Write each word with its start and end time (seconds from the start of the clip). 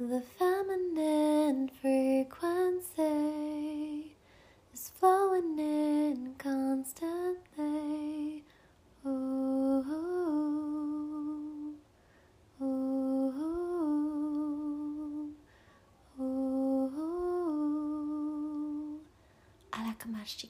The 0.00 0.22
feminine 0.38 1.68
frequency 1.82 3.02
is 4.72 4.88
flowing 4.98 5.58
in 5.58 6.34
constantly. 6.38 8.42
Ooh, 9.04 9.84
ooh, 9.92 11.74
ooh, 12.62 13.32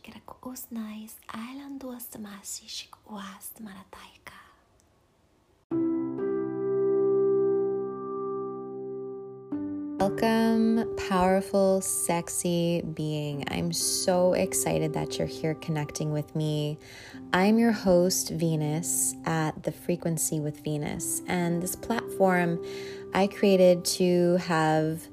kira 0.00 0.20
ko 0.26 0.52
usnais 0.52 1.14
island 1.28 1.82
was 1.82 2.06
the 2.06 2.18
masishik 2.18 2.94
was 3.10 3.50
Welcome, 10.20 10.96
powerful, 11.08 11.80
sexy 11.80 12.82
being. 12.82 13.44
I'm 13.50 13.72
so 13.72 14.34
excited 14.34 14.92
that 14.92 15.16
you're 15.16 15.26
here 15.26 15.54
connecting 15.54 16.12
with 16.12 16.36
me. 16.36 16.78
I'm 17.32 17.58
your 17.58 17.72
host, 17.72 18.28
Venus, 18.28 19.14
at 19.24 19.62
The 19.62 19.72
Frequency 19.72 20.38
with 20.38 20.62
Venus. 20.62 21.22
And 21.26 21.62
this 21.62 21.74
platform 21.74 22.62
I 23.14 23.28
created 23.28 23.82
to 23.96 24.36
have 24.36 25.08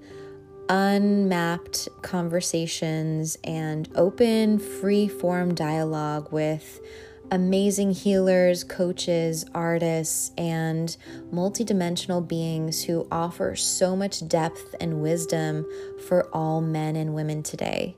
unmapped 0.67 1.87
conversations 2.01 3.37
and 3.45 3.87
open, 3.95 4.59
free 4.59 5.07
form 5.07 5.55
dialogue 5.55 6.33
with 6.33 6.81
amazing 7.31 7.91
healers, 7.91 8.63
coaches, 8.63 9.45
artists, 9.53 10.31
and 10.37 10.95
multidimensional 11.31 12.25
beings 12.25 12.83
who 12.83 13.07
offer 13.11 13.55
so 13.55 13.95
much 13.95 14.27
depth 14.27 14.75
and 14.79 15.01
wisdom 15.01 15.65
for 16.07 16.27
all 16.33 16.61
men 16.61 16.95
and 16.95 17.13
women 17.13 17.43
today. 17.43 17.95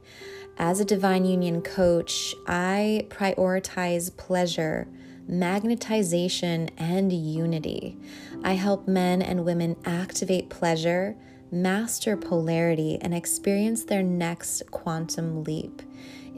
As 0.57 0.79
a 0.79 0.85
divine 0.85 1.25
union 1.25 1.61
coach, 1.61 2.35
I 2.47 3.07
prioritize 3.09 4.15
pleasure, 4.17 4.87
magnetization, 5.29 6.69
and 6.77 7.13
unity. 7.13 7.97
I 8.43 8.53
help 8.53 8.87
men 8.87 9.21
and 9.21 9.45
women 9.45 9.77
activate 9.85 10.49
pleasure, 10.49 11.15
master 11.51 12.17
polarity, 12.17 12.97
and 12.99 13.13
experience 13.13 13.83
their 13.85 14.03
next 14.03 14.63
quantum 14.71 15.43
leap. 15.43 15.81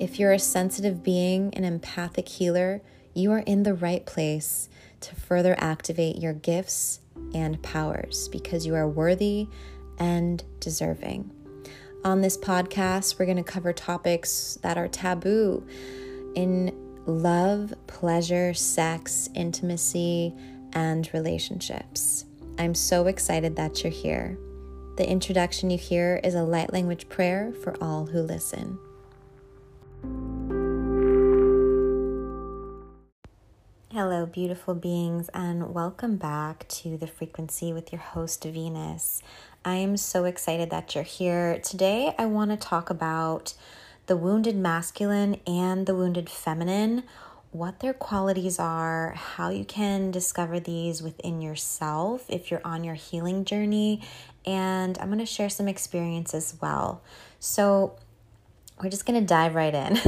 If 0.01 0.17
you're 0.17 0.31
a 0.31 0.39
sensitive 0.39 1.03
being, 1.03 1.53
an 1.53 1.63
empathic 1.63 2.27
healer, 2.27 2.81
you 3.13 3.31
are 3.33 3.43
in 3.45 3.61
the 3.61 3.75
right 3.75 4.03
place 4.03 4.67
to 5.01 5.13
further 5.13 5.53
activate 5.59 6.15
your 6.15 6.33
gifts 6.33 7.01
and 7.35 7.61
powers 7.61 8.27
because 8.29 8.65
you 8.65 8.73
are 8.73 8.89
worthy 8.89 9.47
and 9.99 10.43
deserving. 10.59 11.29
On 12.03 12.21
this 12.21 12.35
podcast, 12.35 13.19
we're 13.19 13.27
going 13.27 13.37
to 13.37 13.43
cover 13.43 13.73
topics 13.73 14.57
that 14.63 14.75
are 14.75 14.87
taboo 14.87 15.67
in 16.33 16.75
love, 17.05 17.71
pleasure, 17.85 18.55
sex, 18.55 19.29
intimacy, 19.35 20.33
and 20.73 21.13
relationships. 21.13 22.25
I'm 22.57 22.73
so 22.73 23.05
excited 23.05 23.55
that 23.57 23.83
you're 23.83 23.93
here. 23.93 24.35
The 24.97 25.07
introduction 25.07 25.69
you 25.69 25.77
hear 25.77 26.19
is 26.23 26.33
a 26.33 26.41
light 26.41 26.73
language 26.73 27.07
prayer 27.07 27.53
for 27.63 27.75
all 27.83 28.07
who 28.07 28.23
listen. 28.23 28.79
Hello, 33.93 34.25
beautiful 34.25 34.73
beings, 34.73 35.29
and 35.33 35.73
welcome 35.73 36.15
back 36.15 36.65
to 36.69 36.95
the 36.95 37.07
frequency 37.07 37.73
with 37.73 37.91
your 37.91 37.99
host, 37.99 38.45
Venus. 38.45 39.21
I 39.65 39.75
am 39.75 39.97
so 39.97 40.23
excited 40.23 40.69
that 40.69 40.95
you're 40.95 41.03
here. 41.03 41.59
Today, 41.59 42.15
I 42.17 42.25
want 42.27 42.51
to 42.51 42.55
talk 42.55 42.89
about 42.89 43.53
the 44.05 44.15
wounded 44.15 44.55
masculine 44.55 45.41
and 45.45 45.87
the 45.87 45.93
wounded 45.93 46.29
feminine, 46.29 47.03
what 47.51 47.81
their 47.81 47.93
qualities 47.93 48.59
are, 48.59 49.11
how 49.11 49.49
you 49.49 49.65
can 49.65 50.09
discover 50.09 50.57
these 50.57 51.03
within 51.03 51.41
yourself 51.41 52.23
if 52.29 52.49
you're 52.49 52.61
on 52.63 52.85
your 52.85 52.95
healing 52.95 53.43
journey, 53.43 54.01
and 54.45 54.97
I'm 54.99 55.07
going 55.07 55.19
to 55.19 55.25
share 55.25 55.49
some 55.49 55.67
experience 55.67 56.33
as 56.33 56.55
well. 56.61 57.01
So, 57.41 57.97
we're 58.81 58.89
just 58.89 59.05
going 59.05 59.19
to 59.19 59.25
dive 59.25 59.55
right 59.55 59.73
in. 59.73 59.99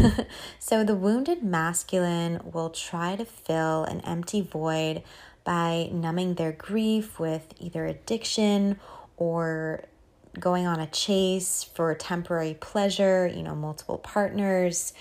so, 0.60 0.84
the 0.84 0.96
wounded 0.96 1.44
masculine 1.44 2.42
will 2.52 2.70
try 2.70 3.16
to 3.16 3.26
fill 3.26 3.84
an 3.84 4.02
empty 4.02 4.42
void 4.42 5.04
by 5.44 5.90
numbing 5.92 6.36
their 6.36 6.52
grief 6.52 7.20
with 7.20 7.54
either 7.60 7.86
addiction 7.86 8.80
or 9.18 9.84
going 10.40 10.66
on 10.66 10.80
a 10.80 10.88
chase 10.88 11.64
for 11.64 11.94
temporary 11.94 12.56
pleasure, 12.60 13.28
you 13.28 13.44
know, 13.44 13.54
multiple 13.54 13.98
partners, 13.98 14.94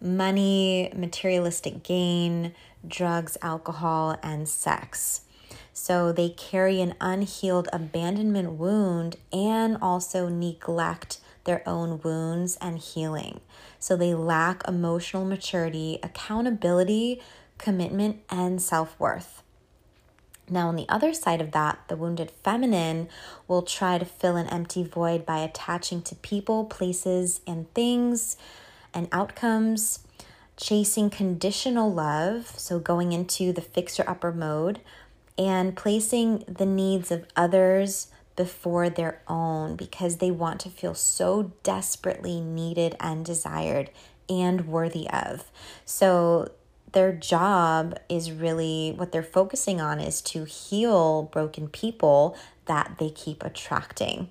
money, 0.00 0.92
materialistic 0.96 1.82
gain, 1.82 2.54
drugs, 2.86 3.36
alcohol, 3.42 4.18
and 4.22 4.48
sex. 4.48 5.22
So 5.72 6.12
they 6.12 6.30
carry 6.30 6.80
an 6.80 6.94
unhealed 7.00 7.68
abandonment 7.72 8.52
wound 8.52 9.16
and 9.32 9.76
also 9.80 10.28
neglect 10.28 11.20
their 11.44 11.62
own 11.66 12.00
wounds 12.02 12.56
and 12.60 12.78
healing. 12.78 13.40
So 13.78 13.96
they 13.96 14.14
lack 14.14 14.66
emotional 14.66 15.24
maturity, 15.24 15.98
accountability, 16.02 17.22
commitment, 17.58 18.20
and 18.30 18.60
self 18.60 18.98
worth. 18.98 19.42
Now, 20.48 20.68
on 20.68 20.76
the 20.76 20.88
other 20.88 21.14
side 21.14 21.40
of 21.40 21.52
that, 21.52 21.78
the 21.86 21.96
wounded 21.96 22.32
feminine 22.42 23.08
will 23.46 23.62
try 23.62 23.98
to 23.98 24.04
fill 24.04 24.34
an 24.36 24.48
empty 24.48 24.82
void 24.82 25.24
by 25.24 25.38
attaching 25.38 26.02
to 26.02 26.16
people, 26.16 26.64
places, 26.64 27.40
and 27.46 27.72
things 27.72 28.36
and 28.92 29.08
outcomes, 29.12 30.00
chasing 30.56 31.08
conditional 31.08 31.92
love, 31.92 32.58
so 32.58 32.80
going 32.80 33.12
into 33.12 33.52
the 33.52 33.60
fixer 33.60 34.02
upper 34.08 34.32
mode, 34.32 34.80
and 35.38 35.76
placing 35.76 36.44
the 36.48 36.66
needs 36.66 37.12
of 37.12 37.26
others 37.36 38.08
before 38.36 38.88
their 38.88 39.20
own 39.28 39.76
because 39.76 40.16
they 40.16 40.30
want 40.30 40.60
to 40.60 40.70
feel 40.70 40.94
so 40.94 41.52
desperately 41.62 42.40
needed 42.40 42.96
and 43.00 43.24
desired 43.24 43.90
and 44.28 44.66
worthy 44.66 45.08
of. 45.10 45.50
So, 45.84 46.50
their 46.92 47.12
job 47.12 47.96
is 48.08 48.32
really 48.32 48.92
what 48.96 49.12
they're 49.12 49.22
focusing 49.22 49.80
on 49.80 50.00
is 50.00 50.20
to 50.20 50.44
heal 50.44 51.22
broken 51.22 51.68
people 51.68 52.36
that 52.66 52.96
they 52.98 53.10
keep 53.10 53.44
attracting. 53.44 54.28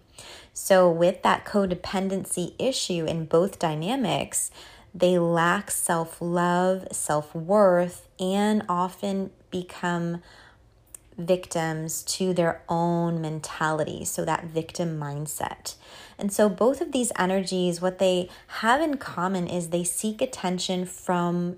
So, 0.53 0.89
with 0.89 1.21
that 1.23 1.45
codependency 1.45 2.53
issue 2.59 3.05
in 3.05 3.25
both 3.25 3.59
dynamics, 3.59 4.51
they 4.93 5.17
lack 5.17 5.71
self 5.71 6.17
love, 6.21 6.87
self 6.91 7.33
worth, 7.33 8.07
and 8.19 8.63
often 8.67 9.31
become 9.51 10.21
victims 11.19 12.01
to 12.03 12.33
their 12.33 12.61
own 12.69 13.21
mentality, 13.21 14.05
so 14.05 14.25
that 14.25 14.45
victim 14.45 14.99
mindset. 14.99 15.75
And 16.17 16.31
so, 16.31 16.49
both 16.49 16.81
of 16.81 16.91
these 16.91 17.11
energies, 17.17 17.81
what 17.81 17.99
they 17.99 18.29
have 18.47 18.81
in 18.81 18.97
common 18.97 19.47
is 19.47 19.69
they 19.69 19.83
seek 19.83 20.21
attention 20.21 20.85
from 20.85 21.57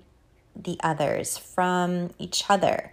the 0.54 0.78
others, 0.82 1.38
from 1.38 2.10
each 2.18 2.44
other. 2.48 2.92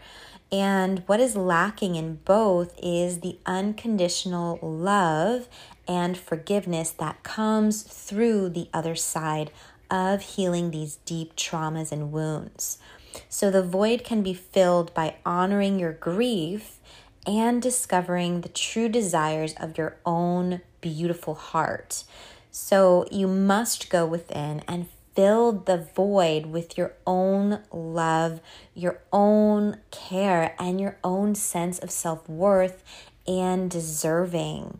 And 0.52 1.04
what 1.06 1.20
is 1.20 1.36
lacking 1.36 1.96
in 1.96 2.16
both 2.26 2.74
is 2.82 3.20
the 3.20 3.38
unconditional 3.46 4.58
love 4.62 5.48
and 5.88 6.18
forgiveness 6.18 6.92
that 6.92 7.22
comes 7.24 7.84
through 7.84 8.50
the 8.50 8.68
other 8.74 8.96
side 8.96 9.52
of 9.92 10.22
healing 10.22 10.72
these 10.72 10.98
deep 11.06 11.36
traumas 11.36 11.92
and 11.92 12.12
wounds. 12.12 12.80
So 13.28 13.50
the 13.52 13.64
void 13.64 14.04
can 14.04 14.22
be 14.24 14.34
filled 14.34 14.94
by 14.94 15.16
honoring 15.26 15.80
your 15.80 15.94
grief 15.94 16.80
and 17.26 17.62
discovering 17.62 18.42
the 18.42 18.50
true 18.50 18.90
desires 18.90 19.54
of 19.60 19.78
your 19.78 19.98
own 20.06 20.62
beautiful 20.82 21.36
heart. 21.36 22.04
So 22.52 23.06
you 23.12 23.28
must 23.28 23.90
go 23.90 24.06
within 24.06 24.64
and 24.68 24.88
fill 25.16 25.52
the 25.52 25.78
void 25.78 26.46
with 26.46 26.78
your 26.78 26.94
own 27.06 27.60
love, 27.72 28.40
your 28.74 29.02
own 29.12 29.78
care, 29.92 30.56
and 30.60 30.80
your 30.80 30.98
own 31.04 31.36
sense 31.36 31.78
of 31.80 31.92
self 31.92 32.28
worth 32.30 32.84
and 33.28 33.70
deserving. 33.70 34.80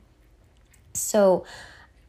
So, 0.94 1.46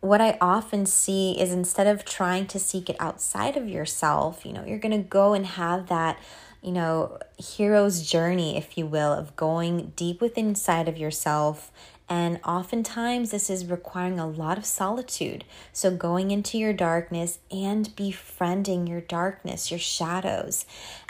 what 0.00 0.20
I 0.20 0.38
often 0.41 0.87
see 0.87 1.38
is 1.38 1.52
instead 1.52 1.87
of 1.87 2.05
trying 2.05 2.47
to 2.49 2.58
seek 2.58 2.88
it 2.88 2.97
outside 2.99 3.56
of 3.56 3.69
yourself, 3.69 4.47
you 4.47 4.52
know, 4.52 4.64
you're 4.64 4.79
going 4.79 4.97
to 4.97 5.08
go 5.08 5.35
and 5.35 5.44
have 5.44 5.88
that, 5.88 6.19
you 6.62 6.73
know, 6.73 7.19
hero's 7.38 8.02
journey, 8.02 8.56
if 8.56 8.79
you 8.79 8.87
will, 8.87 9.12
of 9.12 9.37
going 9.37 9.93
deep 9.97 10.20
within 10.20 10.49
inside 10.49 10.88
of 10.88 10.97
yourself. 10.97 11.70
And 12.08 12.41
oftentimes, 12.44 13.31
this 13.31 13.49
is 13.49 13.67
requiring 13.67 14.19
a 14.19 14.26
lot 14.26 14.58
of 14.58 14.64
solitude. 14.64 15.44
So, 15.73 15.94
going 15.94 16.32
into 16.32 16.58
your 16.58 16.73
darkness 16.73 17.38
and 17.53 17.94
befriending 17.94 18.88
your 18.88 19.00
darkness, 19.00 19.70
your 19.70 19.79
shadows. 19.79 20.64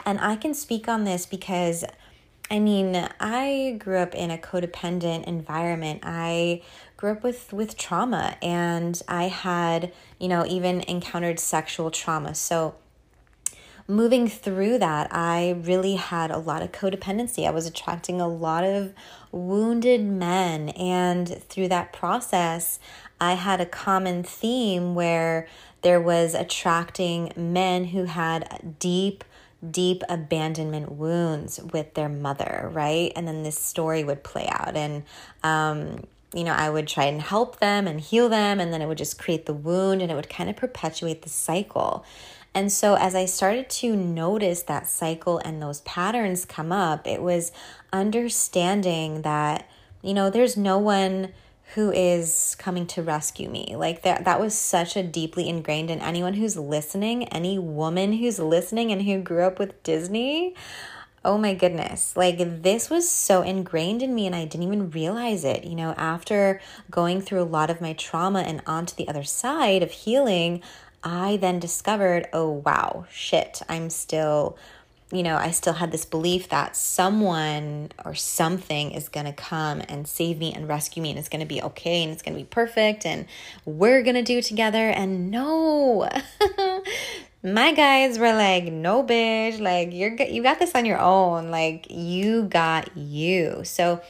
And 0.05 0.19
I 0.19 0.35
can 0.35 0.53
speak 0.53 0.87
on 0.87 1.05
this 1.05 1.25
because 1.25 1.85
I 2.51 2.59
mean, 2.59 3.07
I 3.21 3.77
grew 3.79 3.99
up 3.99 4.13
in 4.13 4.29
a 4.29 4.37
codependent 4.37 5.23
environment. 5.23 6.01
I 6.03 6.61
grew 6.97 7.13
up 7.13 7.23
with 7.23 7.53
with 7.53 7.77
trauma 7.77 8.35
and 8.41 9.01
I 9.07 9.29
had, 9.29 9.93
you 10.19 10.27
know, 10.27 10.45
even 10.45 10.81
encountered 10.81 11.39
sexual 11.39 11.91
trauma. 11.91 12.35
So 12.35 12.75
moving 13.87 14.27
through 14.27 14.79
that, 14.79 15.07
I 15.13 15.61
really 15.63 15.95
had 15.95 16.29
a 16.29 16.39
lot 16.39 16.61
of 16.61 16.73
codependency. 16.73 17.47
I 17.47 17.51
was 17.51 17.65
attracting 17.65 18.19
a 18.19 18.27
lot 18.27 18.65
of 18.65 18.93
wounded 19.31 20.03
men 20.03 20.69
and 20.69 21.29
through 21.47 21.69
that 21.69 21.93
process, 21.93 22.79
I 23.21 23.35
had 23.35 23.61
a 23.61 23.65
common 23.65 24.23
theme 24.23 24.93
where 24.93 25.47
there 25.83 26.01
was 26.01 26.33
attracting 26.33 27.31
men 27.37 27.85
who 27.85 28.03
had 28.05 28.75
deep 28.77 29.23
deep 29.69 30.03
abandonment 30.09 30.91
wounds 30.91 31.59
with 31.71 31.93
their 31.93 32.09
mother, 32.09 32.69
right? 32.73 33.11
And 33.15 33.27
then 33.27 33.43
this 33.43 33.59
story 33.59 34.03
would 34.03 34.23
play 34.23 34.47
out. 34.47 34.75
And, 34.75 35.03
um, 35.43 36.05
you 36.33 36.43
know, 36.43 36.53
I 36.53 36.69
would 36.69 36.87
try 36.87 37.05
and 37.05 37.21
help 37.21 37.59
them 37.59 37.87
and 37.87 37.99
heal 37.99 38.29
them, 38.29 38.59
and 38.59 38.73
then 38.73 38.81
it 38.81 38.87
would 38.87 38.97
just 38.97 39.19
create 39.19 39.45
the 39.45 39.53
wound 39.53 40.01
and 40.01 40.11
it 40.11 40.15
would 40.15 40.29
kind 40.29 40.49
of 40.49 40.55
perpetuate 40.55 41.21
the 41.21 41.29
cycle. 41.29 42.05
And 42.53 42.71
so, 42.71 42.95
as 42.95 43.15
I 43.15 43.25
started 43.25 43.69
to 43.69 43.95
notice 43.95 44.63
that 44.63 44.87
cycle 44.87 45.37
and 45.39 45.61
those 45.61 45.81
patterns 45.81 46.43
come 46.43 46.71
up, 46.71 47.07
it 47.07 47.21
was 47.21 47.51
understanding 47.93 49.21
that, 49.21 49.69
you 50.01 50.13
know, 50.13 50.29
there's 50.29 50.57
no 50.57 50.77
one 50.77 51.29
who 51.75 51.91
is 51.91 52.55
coming 52.59 52.85
to 52.85 53.01
rescue 53.01 53.49
me. 53.49 53.75
Like 53.77 54.01
that 54.01 54.25
that 54.25 54.39
was 54.39 54.53
such 54.53 54.95
a 54.95 55.03
deeply 55.03 55.47
ingrained 55.47 55.89
in 55.89 55.99
anyone 55.99 56.33
who's 56.33 56.57
listening, 56.57 57.27
any 57.29 57.57
woman 57.57 58.13
who's 58.13 58.39
listening 58.39 58.91
and 58.91 59.03
who 59.03 59.21
grew 59.21 59.43
up 59.43 59.57
with 59.57 59.81
Disney. 59.83 60.53
Oh 61.23 61.37
my 61.37 61.53
goodness. 61.53 62.17
Like 62.17 62.39
this 62.63 62.89
was 62.89 63.09
so 63.09 63.41
ingrained 63.41 64.01
in 64.01 64.13
me 64.13 64.25
and 64.25 64.35
I 64.35 64.45
didn't 64.45 64.67
even 64.67 64.89
realize 64.91 65.45
it. 65.45 65.63
You 65.63 65.75
know, 65.75 65.93
after 65.93 66.59
going 66.89 67.21
through 67.21 67.41
a 67.41 67.43
lot 67.43 67.69
of 67.69 67.79
my 67.79 67.93
trauma 67.93 68.39
and 68.39 68.61
onto 68.65 68.95
the 68.95 69.07
other 69.07 69.23
side 69.23 69.83
of 69.83 69.91
healing, 69.91 70.61
I 71.03 71.37
then 71.37 71.59
discovered, 71.59 72.27
"Oh 72.33 72.49
wow, 72.65 73.05
shit. 73.11 73.61
I'm 73.69 73.89
still 73.89 74.57
you 75.11 75.23
know, 75.23 75.35
I 75.35 75.51
still 75.51 75.73
had 75.73 75.91
this 75.91 76.05
belief 76.05 76.49
that 76.49 76.75
someone 76.75 77.91
or 78.05 78.15
something 78.15 78.91
is 78.91 79.09
going 79.09 79.25
to 79.25 79.33
come 79.33 79.81
and 79.89 80.07
save 80.07 80.39
me 80.39 80.53
and 80.53 80.67
rescue 80.69 81.03
me 81.03 81.09
and 81.09 81.19
it's 81.19 81.27
going 81.27 81.41
to 81.41 81.45
be 81.45 81.61
okay 81.61 82.03
and 82.03 82.13
it's 82.13 82.21
going 82.21 82.33
to 82.33 82.39
be 82.39 82.47
perfect 82.47 83.05
and 83.05 83.25
we're 83.65 84.03
going 84.03 84.15
to 84.15 84.23
do 84.23 84.41
together. 84.41 84.89
And 84.89 85.29
no, 85.29 86.07
my 87.43 87.73
guys 87.73 88.19
were 88.19 88.33
like, 88.33 88.71
no, 88.71 89.03
bitch, 89.03 89.59
like 89.59 89.91
you're, 89.91 90.15
you 90.15 90.41
got 90.41 90.59
this 90.59 90.75
on 90.75 90.85
your 90.85 90.99
own. 90.99 91.51
Like 91.51 91.87
you 91.89 92.43
got 92.43 92.95
you. 92.95 93.63
So 93.65 94.01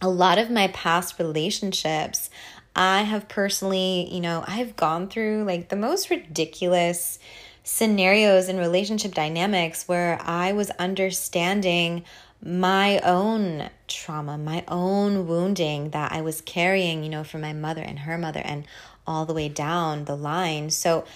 a 0.00 0.08
lot 0.08 0.38
of 0.38 0.50
my 0.50 0.68
past 0.68 1.18
relationships, 1.18 2.30
I 2.74 3.02
have 3.02 3.28
personally, 3.28 4.08
you 4.10 4.20
know, 4.20 4.42
I've 4.46 4.74
gone 4.74 5.08
through 5.08 5.44
like 5.44 5.68
the 5.68 5.76
most 5.76 6.08
ridiculous 6.08 7.18
scenarios 7.64 8.48
and 8.48 8.58
relationship 8.58 9.14
dynamics 9.14 9.88
where 9.88 10.20
I 10.22 10.52
was 10.52 10.70
understanding 10.72 12.04
my 12.42 12.98
own 13.00 13.70
trauma, 13.88 14.36
my 14.36 14.62
own 14.68 15.26
wounding 15.26 15.90
that 15.90 16.12
I 16.12 16.20
was 16.20 16.42
carrying, 16.42 17.02
you 17.02 17.08
know, 17.08 17.24
from 17.24 17.40
my 17.40 17.54
mother 17.54 17.80
and 17.80 18.00
her 18.00 18.18
mother 18.18 18.42
and 18.44 18.66
all 19.06 19.24
the 19.24 19.32
way 19.32 19.48
down 19.48 20.04
the 20.04 20.16
line. 20.16 20.70
So 20.70 21.06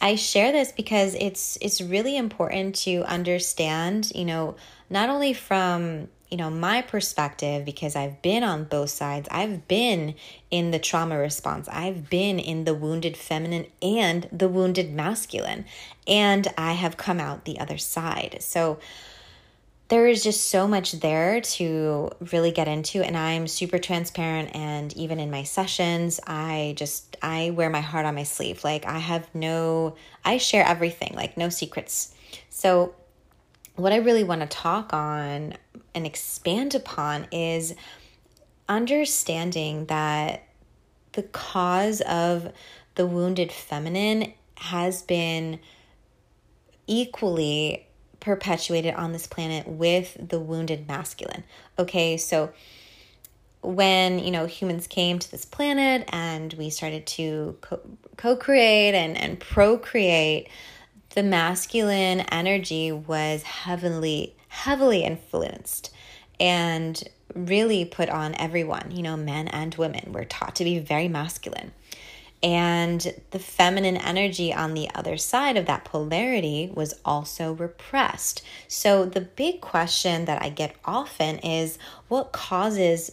I 0.00 0.16
share 0.16 0.50
this 0.50 0.72
because 0.72 1.14
it's 1.14 1.56
it's 1.60 1.80
really 1.80 2.16
important 2.16 2.74
to 2.76 3.04
understand, 3.04 4.10
you 4.14 4.24
know, 4.24 4.56
not 4.90 5.08
only 5.08 5.32
from 5.32 6.08
you 6.32 6.38
know, 6.38 6.48
my 6.48 6.80
perspective, 6.80 7.66
because 7.66 7.94
I've 7.94 8.22
been 8.22 8.42
on 8.42 8.64
both 8.64 8.88
sides, 8.88 9.28
I've 9.30 9.68
been 9.68 10.14
in 10.50 10.70
the 10.70 10.78
trauma 10.78 11.18
response, 11.18 11.68
I've 11.68 12.08
been 12.08 12.38
in 12.38 12.64
the 12.64 12.72
wounded 12.72 13.18
feminine 13.18 13.66
and 13.82 14.26
the 14.32 14.48
wounded 14.48 14.94
masculine, 14.94 15.66
and 16.06 16.48
I 16.56 16.72
have 16.72 16.96
come 16.96 17.20
out 17.20 17.44
the 17.44 17.60
other 17.60 17.76
side. 17.76 18.38
So, 18.40 18.78
there 19.88 20.06
is 20.06 20.24
just 20.24 20.48
so 20.48 20.66
much 20.66 20.92
there 20.92 21.42
to 21.42 22.08
really 22.32 22.50
get 22.50 22.66
into. 22.66 23.02
And 23.02 23.14
i'm 23.14 23.46
super 23.46 23.78
transparent. 23.78 24.56
And 24.56 24.90
even 24.96 25.20
in 25.20 25.30
my 25.30 25.42
sessions 25.42 26.18
i 26.26 26.72
just 26.78 27.18
i 27.20 27.50
wear 27.50 27.68
my 27.68 27.82
heart 27.82 28.06
on 28.06 28.14
my 28.14 28.22
sleeve. 28.22 28.64
Like 28.64 28.86
i 28.86 28.98
have 28.98 29.28
no 29.34 29.96
i 30.24 30.38
share 30.38 30.64
everything. 30.64 31.12
Like 31.14 31.36
no 31.36 31.50
secrets. 31.50 32.14
So 32.48 32.94
what 33.76 33.92
i 33.92 33.96
really 33.96 34.24
want 34.24 34.40
to 34.40 34.46
talk 34.46 34.92
on 34.92 35.54
and 35.94 36.06
expand 36.06 36.74
upon 36.74 37.26
is 37.32 37.74
understanding 38.68 39.86
that 39.86 40.44
the 41.12 41.22
cause 41.22 42.00
of 42.02 42.50
the 42.94 43.06
wounded 43.06 43.52
feminine 43.52 44.32
has 44.56 45.02
been 45.02 45.58
equally 46.86 47.86
perpetuated 48.20 48.94
on 48.94 49.12
this 49.12 49.26
planet 49.26 49.66
with 49.66 50.16
the 50.28 50.38
wounded 50.38 50.86
masculine. 50.86 51.42
Okay, 51.78 52.16
so 52.16 52.52
when 53.62 54.18
you 54.18 54.30
know 54.30 54.46
humans 54.46 54.86
came 54.86 55.18
to 55.18 55.30
this 55.30 55.44
planet 55.44 56.08
and 56.12 56.52
we 56.54 56.70
started 56.70 57.06
to 57.06 57.56
co 58.16 58.36
create 58.36 58.94
and, 58.94 59.16
and 59.16 59.38
procreate, 59.38 60.48
the 61.14 61.22
masculine 61.22 62.20
energy 62.20 62.92
was 62.92 63.42
heavily 63.42 64.34
heavily 64.48 65.02
influenced 65.02 65.90
and 66.38 67.02
really 67.34 67.86
put 67.86 68.10
on 68.10 68.34
everyone, 68.34 68.90
you 68.90 69.02
know, 69.02 69.16
men 69.16 69.48
and 69.48 69.74
women. 69.76 70.12
We're 70.12 70.24
taught 70.24 70.56
to 70.56 70.64
be 70.64 70.78
very 70.78 71.08
masculine. 71.08 71.72
And 72.42 73.14
the 73.30 73.38
feminine 73.38 73.96
energy 73.96 74.52
on 74.52 74.74
the 74.74 74.90
other 74.94 75.16
side 75.16 75.56
of 75.56 75.66
that 75.66 75.84
polarity 75.84 76.70
was 76.74 76.94
also 77.04 77.52
repressed. 77.52 78.42
So, 78.66 79.06
the 79.06 79.20
big 79.20 79.60
question 79.60 80.24
that 80.24 80.42
I 80.42 80.48
get 80.48 80.74
often 80.84 81.38
is 81.38 81.78
what 82.08 82.32
causes 82.32 83.12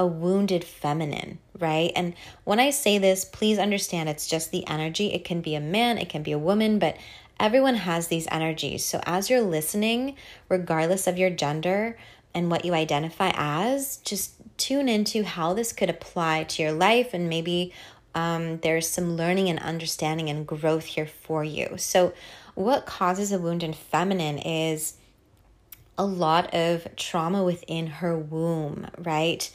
a 0.00 0.06
wounded 0.06 0.64
feminine, 0.64 1.38
right? 1.58 1.92
And 1.94 2.14
when 2.44 2.58
I 2.58 2.70
say 2.70 2.96
this, 2.96 3.26
please 3.26 3.58
understand 3.58 4.08
it's 4.08 4.26
just 4.26 4.50
the 4.50 4.66
energy. 4.66 5.12
It 5.12 5.24
can 5.24 5.42
be 5.42 5.54
a 5.54 5.60
man, 5.60 5.98
it 5.98 6.08
can 6.08 6.22
be 6.22 6.32
a 6.32 6.38
woman, 6.38 6.78
but 6.78 6.96
everyone 7.38 7.74
has 7.74 8.08
these 8.08 8.26
energies. 8.30 8.82
So 8.82 9.02
as 9.04 9.28
you're 9.28 9.42
listening, 9.42 10.16
regardless 10.48 11.06
of 11.06 11.18
your 11.18 11.28
gender 11.28 11.98
and 12.32 12.50
what 12.50 12.64
you 12.64 12.72
identify 12.72 13.30
as, 13.34 13.98
just 13.98 14.32
tune 14.56 14.88
into 14.88 15.22
how 15.22 15.52
this 15.52 15.74
could 15.74 15.90
apply 15.90 16.44
to 16.44 16.62
your 16.62 16.72
life 16.72 17.12
and 17.12 17.28
maybe 17.28 17.70
um, 18.14 18.56
there's 18.60 18.88
some 18.88 19.18
learning 19.18 19.50
and 19.50 19.58
understanding 19.58 20.30
and 20.30 20.46
growth 20.46 20.86
here 20.86 21.06
for 21.06 21.44
you. 21.44 21.74
So, 21.76 22.14
what 22.54 22.86
causes 22.86 23.32
a 23.32 23.38
wound 23.38 23.62
in 23.62 23.74
feminine 23.74 24.38
is 24.38 24.94
a 26.00 26.04
lot 26.06 26.54
of 26.54 26.88
trauma 26.96 27.44
within 27.44 27.86
her 27.86 28.16
womb, 28.16 28.86
right? 28.96 29.50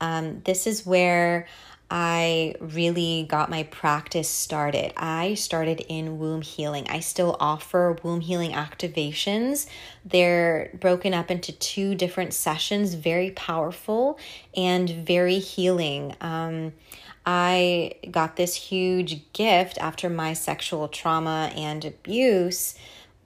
Um, 0.00 0.42
this 0.44 0.66
is 0.66 0.86
where 0.86 1.46
I 1.90 2.54
really 2.60 3.26
got 3.28 3.48
my 3.48 3.62
practice 3.62 4.28
started. 4.28 4.92
I 4.96 5.34
started 5.34 5.80
in 5.88 6.18
womb 6.18 6.42
healing. 6.42 6.86
I 6.88 7.00
still 7.00 7.36
offer 7.40 7.96
womb 8.02 8.20
healing 8.20 8.52
activations. 8.52 9.66
They're 10.04 10.70
broken 10.78 11.14
up 11.14 11.30
into 11.30 11.52
two 11.52 11.94
different 11.94 12.34
sessions, 12.34 12.92
very 12.92 13.30
powerful 13.30 14.18
and 14.54 14.90
very 14.90 15.38
healing. 15.38 16.14
Um, 16.20 16.74
I 17.24 17.94
got 18.10 18.36
this 18.36 18.54
huge 18.54 19.32
gift 19.32 19.78
after 19.78 20.10
my 20.10 20.34
sexual 20.34 20.88
trauma 20.88 21.52
and 21.56 21.84
abuse 21.84 22.74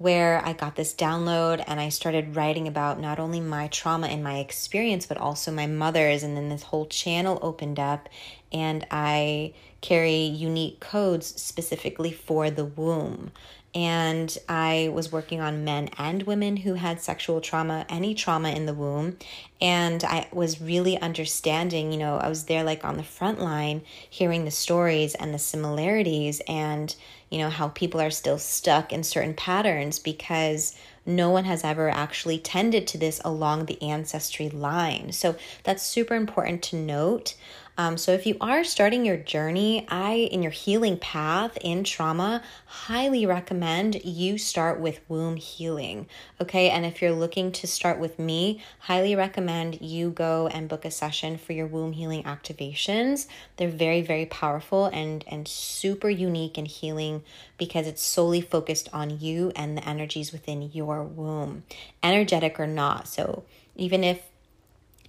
where 0.02 0.44
I 0.44 0.52
got 0.52 0.74
this 0.74 0.92
download 0.92 1.62
and 1.66 1.78
I 1.78 1.88
started 1.88 2.34
writing 2.34 2.66
about 2.66 3.00
not 3.00 3.20
only 3.20 3.38
my 3.38 3.68
trauma 3.68 4.08
and 4.08 4.22
my 4.22 4.38
experience, 4.38 5.06
but 5.06 5.16
also 5.16 5.52
my 5.52 5.66
mother's. 5.66 6.24
And 6.24 6.36
then 6.36 6.48
this 6.48 6.64
whole 6.64 6.86
channel 6.86 7.38
opened 7.40 7.78
up, 7.78 8.08
and 8.52 8.84
I 8.90 9.54
carry 9.80 10.24
unique 10.24 10.80
codes 10.80 11.40
specifically 11.40 12.12
for 12.12 12.50
the 12.50 12.64
womb. 12.64 13.30
And 13.74 14.36
I 14.48 14.90
was 14.92 15.10
working 15.10 15.40
on 15.40 15.64
men 15.64 15.88
and 15.96 16.24
women 16.24 16.58
who 16.58 16.74
had 16.74 17.00
sexual 17.00 17.40
trauma, 17.40 17.86
any 17.88 18.14
trauma 18.14 18.50
in 18.50 18.66
the 18.66 18.74
womb. 18.74 19.16
And 19.62 20.04
I 20.04 20.28
was 20.30 20.60
really 20.60 21.00
understanding, 21.00 21.90
you 21.90 21.98
know, 21.98 22.18
I 22.18 22.28
was 22.28 22.44
there 22.44 22.64
like 22.64 22.84
on 22.84 22.98
the 22.98 23.02
front 23.02 23.40
line, 23.40 23.82
hearing 24.10 24.44
the 24.44 24.50
stories 24.50 25.14
and 25.14 25.32
the 25.32 25.38
similarities 25.38 26.42
and, 26.46 26.94
you 27.32 27.38
know, 27.38 27.48
how 27.48 27.68
people 27.68 27.98
are 27.98 28.10
still 28.10 28.36
stuck 28.36 28.92
in 28.92 29.02
certain 29.02 29.32
patterns 29.32 29.98
because 29.98 30.76
no 31.06 31.30
one 31.30 31.44
has 31.46 31.64
ever 31.64 31.88
actually 31.88 32.38
tended 32.38 32.86
to 32.88 32.98
this 32.98 33.22
along 33.24 33.64
the 33.64 33.82
ancestry 33.82 34.50
line. 34.50 35.12
So 35.12 35.36
that's 35.64 35.82
super 35.82 36.14
important 36.14 36.62
to 36.64 36.76
note. 36.76 37.34
Um, 37.78 37.96
so 37.96 38.12
if 38.12 38.26
you 38.26 38.36
are 38.40 38.64
starting 38.64 39.06
your 39.06 39.16
journey, 39.16 39.86
I, 39.88 40.28
in 40.30 40.42
your 40.42 40.52
healing 40.52 40.98
path 40.98 41.56
in 41.62 41.84
trauma, 41.84 42.42
highly 42.66 43.24
recommend 43.24 44.04
you 44.04 44.36
start 44.36 44.78
with 44.78 45.00
womb 45.08 45.36
healing. 45.36 46.06
Okay. 46.40 46.68
And 46.68 46.84
if 46.84 47.00
you're 47.00 47.12
looking 47.12 47.50
to 47.52 47.66
start 47.66 47.98
with 47.98 48.18
me, 48.18 48.62
highly 48.80 49.16
recommend 49.16 49.80
you 49.80 50.10
go 50.10 50.48
and 50.48 50.68
book 50.68 50.84
a 50.84 50.90
session 50.90 51.38
for 51.38 51.54
your 51.54 51.66
womb 51.66 51.92
healing 51.92 52.24
activations. 52.24 53.26
They're 53.56 53.68
very, 53.68 54.02
very 54.02 54.26
powerful 54.26 54.86
and, 54.86 55.24
and 55.26 55.48
super 55.48 56.10
unique 56.10 56.58
and 56.58 56.68
healing 56.68 57.22
because 57.56 57.86
it's 57.86 58.02
solely 58.02 58.42
focused 58.42 58.90
on 58.92 59.18
you 59.20 59.50
and 59.56 59.78
the 59.78 59.88
energies 59.88 60.30
within 60.30 60.70
your 60.72 61.02
womb, 61.02 61.62
energetic 62.02 62.60
or 62.60 62.66
not. 62.66 63.08
So 63.08 63.44
even 63.76 64.04
if 64.04 64.20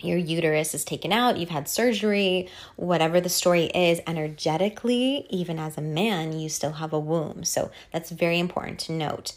your 0.04 0.18
uterus 0.18 0.74
is 0.74 0.84
taken 0.84 1.12
out, 1.12 1.38
you've 1.38 1.50
had 1.50 1.68
surgery, 1.68 2.50
whatever 2.76 3.22
the 3.22 3.30
story 3.30 3.66
is, 3.66 4.02
energetically, 4.08 5.26
even 5.30 5.60
as 5.60 5.78
a 5.78 5.82
man, 5.82 6.38
you 6.38 6.50
still 6.50 6.74
have 6.74 6.94
a 6.94 7.00
womb. 7.00 7.44
So 7.44 7.72
that's 7.92 8.12
very 8.12 8.40
important 8.40 8.80
to 8.80 8.92
note. 8.92 9.34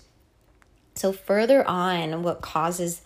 So, 0.94 1.12
further 1.12 1.66
on, 1.68 2.22
what 2.22 2.40
causes 2.40 3.02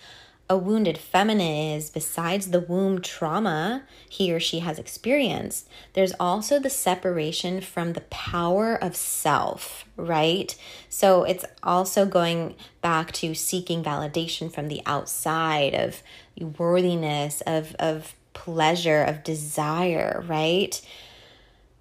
a 0.50 0.56
wounded 0.56 0.98
feminine 0.98 1.76
is 1.76 1.90
besides 1.90 2.50
the 2.50 2.58
womb 2.58 3.00
trauma 3.00 3.84
he 4.08 4.32
or 4.32 4.40
she 4.40 4.58
has 4.58 4.80
experienced, 4.80 5.68
there's 5.92 6.12
also 6.18 6.58
the 6.58 6.68
separation 6.68 7.60
from 7.60 7.92
the 7.92 8.00
power 8.10 8.74
of 8.74 8.96
self, 8.96 9.84
right? 9.96 10.56
So 10.88 11.22
it's 11.22 11.44
also 11.62 12.04
going 12.04 12.56
back 12.82 13.12
to 13.12 13.32
seeking 13.32 13.84
validation 13.84 14.52
from 14.52 14.66
the 14.66 14.82
outside 14.86 15.72
of 15.72 16.02
worthiness, 16.58 17.42
of, 17.42 17.76
of 17.76 18.16
pleasure, 18.32 19.04
of 19.04 19.22
desire, 19.22 20.24
right? 20.26 20.82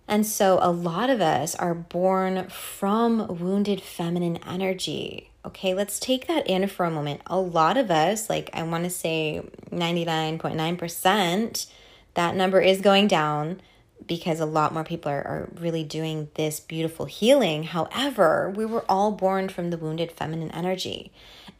And 0.08 0.28
so 0.28 0.60
a 0.62 0.72
lot 0.72 1.10
of 1.10 1.22
us 1.22 1.56
are 1.56 1.74
born 1.74 2.50
from 2.50 3.40
wounded 3.40 3.82
feminine 3.82 4.38
energy. 4.48 5.29
Okay, 5.46 5.74
let's 5.74 6.00
take 6.00 6.27
that 6.27 6.48
in 6.48 6.67
for 6.67 6.86
a 6.86 6.91
moment. 6.91 7.22
A 7.27 7.39
lot 7.39 7.77
of 7.77 7.89
us, 7.89 8.29
like 8.29 8.50
I 8.53 8.63
want 8.63 8.84
to 8.84 8.89
say 8.89 9.41
99.9%, 9.72 11.67
that 12.15 12.36
number 12.36 12.60
is 12.60 12.81
going 12.81 13.08
down 13.08 13.62
because 14.05 14.39
a 14.39 14.46
lot 14.46 14.74
more 14.74 14.84
people 14.84 15.12
are, 15.12 15.24
are 15.24 15.50
really 15.55 15.84
doing 15.84 16.29
this 16.36 16.60
beautiful 16.60 17.05
healing. 17.05 17.63
However, 17.63 18.51
we 18.55 18.65
were 18.65 18.84
all 18.89 19.12
born 19.12 19.48
from 19.50 19.69
the 19.69 19.77
wounded 19.77 20.12
feminine 20.12 20.51
energy. 20.51 21.12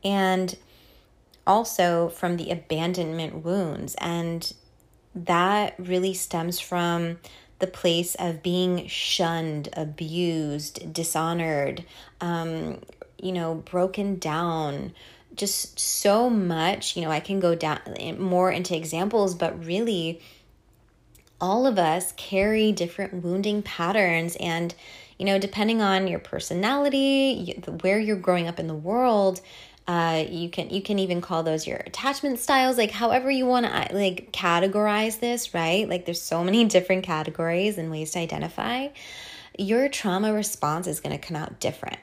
And 0.03 0.57
also 1.50 2.09
from 2.09 2.38
the 2.38 2.51
abandonment 2.51 3.43
wounds. 3.43 3.95
And 3.95 4.53
that 5.15 5.74
really 5.79 6.13
stems 6.13 6.59
from 6.59 7.17
the 7.57 7.67
place 7.67 8.15
of 8.15 8.43
being 8.43 8.88
shunned, 8.88 9.67
abused, 9.74 10.93
dishonored, 10.93 11.83
um, 12.21 12.79
you 13.22 13.32
know, 13.32 13.56
broken 13.56 14.18
down. 14.18 14.94
Just 15.36 15.80
so 15.80 16.30
much, 16.30 16.98
you 16.98 17.04
know, 17.04 17.12
I 17.12 17.20
can 17.20 17.40
go 17.40 17.56
down 17.56 17.80
more 18.20 18.52
into 18.52 18.76
examples, 18.76 19.36
but 19.36 19.64
really, 19.64 20.22
all 21.40 21.66
of 21.66 21.80
us 21.80 22.12
carry 22.18 22.72
different 22.72 23.24
wounding 23.24 23.62
patterns. 23.62 24.36
And, 24.38 24.74
you 25.18 25.26
know, 25.26 25.40
depending 25.40 25.82
on 25.82 26.08
your 26.08 26.20
personality, 26.20 27.62
where 27.82 28.00
you're 28.00 28.18
growing 28.18 28.48
up 28.48 28.60
in 28.60 28.68
the 28.68 28.76
world, 28.76 29.40
uh, 29.88 30.24
you 30.30 30.50
can 30.50 30.70
you 30.70 30.84
can 30.84 31.00
even 31.00 31.20
call 31.20 31.42
those 31.42 31.66
your 31.66 31.78
attachment 31.78 32.38
styles, 32.38 32.78
like 32.78 32.92
however 32.92 33.32
you 33.32 33.48
want 33.48 33.66
to 33.66 33.96
like 33.96 34.32
categorize 34.32 35.20
this, 35.20 35.54
right? 35.56 35.90
Like 35.90 36.06
there's 36.06 36.22
so 36.22 36.44
many 36.44 36.66
different 36.76 37.04
categories 37.04 37.78
and 37.78 37.90
ways 37.90 38.12
to 38.12 38.20
identify. 38.20 38.90
Your 39.58 39.90
trauma 39.90 40.32
response 40.32 40.86
is 40.86 41.00
going 41.00 41.18
to 41.18 41.28
come 41.28 41.36
out 41.36 41.60
different 41.60 41.98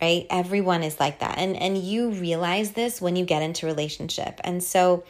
right? 0.00 0.26
Everyone 0.30 0.82
is 0.82 0.98
like 0.98 1.20
that. 1.20 1.38
And 1.38 1.56
and 1.56 1.78
you 1.78 2.10
realize 2.10 2.72
this 2.72 3.00
when 3.00 3.16
you 3.16 3.24
get 3.24 3.42
into 3.42 3.66
relationship. 3.66 4.40
And 4.42 4.62
so 4.62 5.04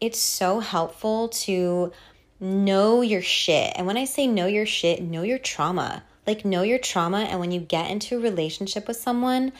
it's 0.00 0.18
so 0.18 0.60
helpful 0.60 1.28
to 1.28 1.92
know 2.40 3.02
your 3.02 3.22
shit. 3.22 3.72
And 3.76 3.86
when 3.86 3.96
i 3.96 4.04
say 4.04 4.26
know 4.26 4.46
your 4.46 4.66
shit 4.66 5.02
know 5.02 5.22
your 5.22 5.38
trauma. 5.38 6.04
Like 6.26 6.44
know 6.44 6.62
your 6.62 6.78
trauma. 6.78 7.20
And 7.20 7.40
when 7.40 7.52
you 7.52 7.60
get 7.60 7.90
into 7.90 8.16
a 8.16 8.20
relationship 8.20 8.86
with 8.86 8.96
someone 8.96 9.52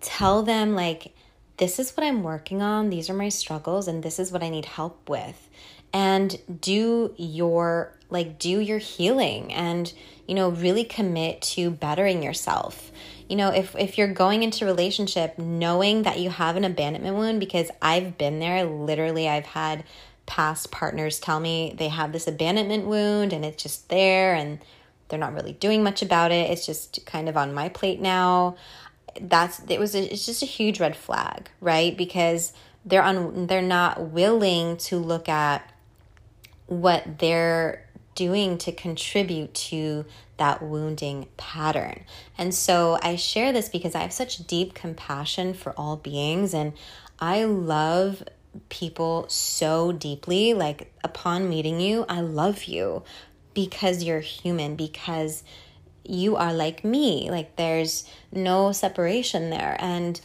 tell 0.00 0.42
them 0.42 0.74
like 0.74 1.14
this 1.56 1.78
is 1.78 1.96
what 1.96 2.04
I'm 2.04 2.22
working 2.22 2.60
on, 2.60 2.90
these 2.90 3.08
are 3.08 3.14
my 3.14 3.30
struggles, 3.30 3.88
and 3.88 4.02
this 4.02 4.18
is 4.18 4.30
what 4.30 4.42
I 4.42 4.50
need 4.50 4.66
help 4.66 5.08
with. 5.08 5.48
And 5.92 6.38
do 6.60 7.14
your 7.16 7.92
like 8.10 8.38
do 8.38 8.60
your 8.60 8.78
healing. 8.78 9.52
And 9.52 9.92
you 10.26 10.34
know 10.34 10.50
really 10.50 10.84
commit 10.84 11.40
to 11.42 11.70
bettering 11.70 12.22
yourself 12.22 12.90
you 13.28 13.36
know 13.36 13.50
if 13.50 13.74
if 13.76 13.98
you're 13.98 14.12
going 14.12 14.42
into 14.42 14.64
a 14.64 14.66
relationship 14.66 15.38
knowing 15.38 16.02
that 16.02 16.18
you 16.18 16.30
have 16.30 16.56
an 16.56 16.64
abandonment 16.64 17.16
wound 17.16 17.40
because 17.40 17.70
i've 17.82 18.16
been 18.18 18.38
there 18.38 18.64
literally 18.64 19.28
i've 19.28 19.46
had 19.46 19.84
past 20.26 20.70
partners 20.70 21.20
tell 21.20 21.38
me 21.38 21.74
they 21.78 21.88
have 21.88 22.12
this 22.12 22.26
abandonment 22.26 22.86
wound 22.86 23.32
and 23.32 23.44
it's 23.44 23.62
just 23.62 23.88
there 23.88 24.34
and 24.34 24.58
they're 25.08 25.18
not 25.18 25.34
really 25.34 25.52
doing 25.52 25.82
much 25.82 26.02
about 26.02 26.32
it 26.32 26.50
it's 26.50 26.66
just 26.66 27.04
kind 27.06 27.28
of 27.28 27.36
on 27.36 27.54
my 27.54 27.68
plate 27.68 28.00
now 28.00 28.56
that's 29.20 29.60
it 29.68 29.78
was 29.78 29.94
a, 29.94 30.12
it's 30.12 30.26
just 30.26 30.42
a 30.42 30.46
huge 30.46 30.80
red 30.80 30.96
flag, 30.96 31.50
right? 31.60 31.96
Because 31.96 32.52
they're 32.84 33.02
on 33.02 33.46
they're 33.46 33.62
not 33.62 34.10
willing 34.10 34.76
to 34.76 34.98
look 34.98 35.28
at 35.28 35.70
what 36.66 37.18
they're 37.18 37.85
doing 38.16 38.58
to 38.58 38.72
contribute 38.72 39.54
to 39.54 40.04
that 40.38 40.60
wounding 40.60 41.28
pattern. 41.36 42.04
And 42.36 42.52
so 42.52 42.98
I 43.00 43.14
share 43.14 43.52
this 43.52 43.68
because 43.68 43.94
I 43.94 44.00
have 44.00 44.12
such 44.12 44.46
deep 44.46 44.74
compassion 44.74 45.54
for 45.54 45.72
all 45.76 45.96
beings 45.96 46.52
and 46.52 46.72
I 47.20 47.44
love 47.44 48.24
people 48.68 49.26
so 49.28 49.92
deeply. 49.92 50.52
Like 50.52 50.92
upon 51.04 51.48
meeting 51.48 51.80
you, 51.80 52.04
I 52.08 52.20
love 52.20 52.64
you 52.64 53.04
because 53.54 54.02
you're 54.02 54.20
human, 54.20 54.76
because 54.76 55.44
you 56.04 56.36
are 56.36 56.52
like 56.52 56.84
me. 56.84 57.30
Like 57.30 57.56
there's 57.56 58.08
no 58.32 58.72
separation 58.72 59.50
there. 59.50 59.76
And, 59.78 60.20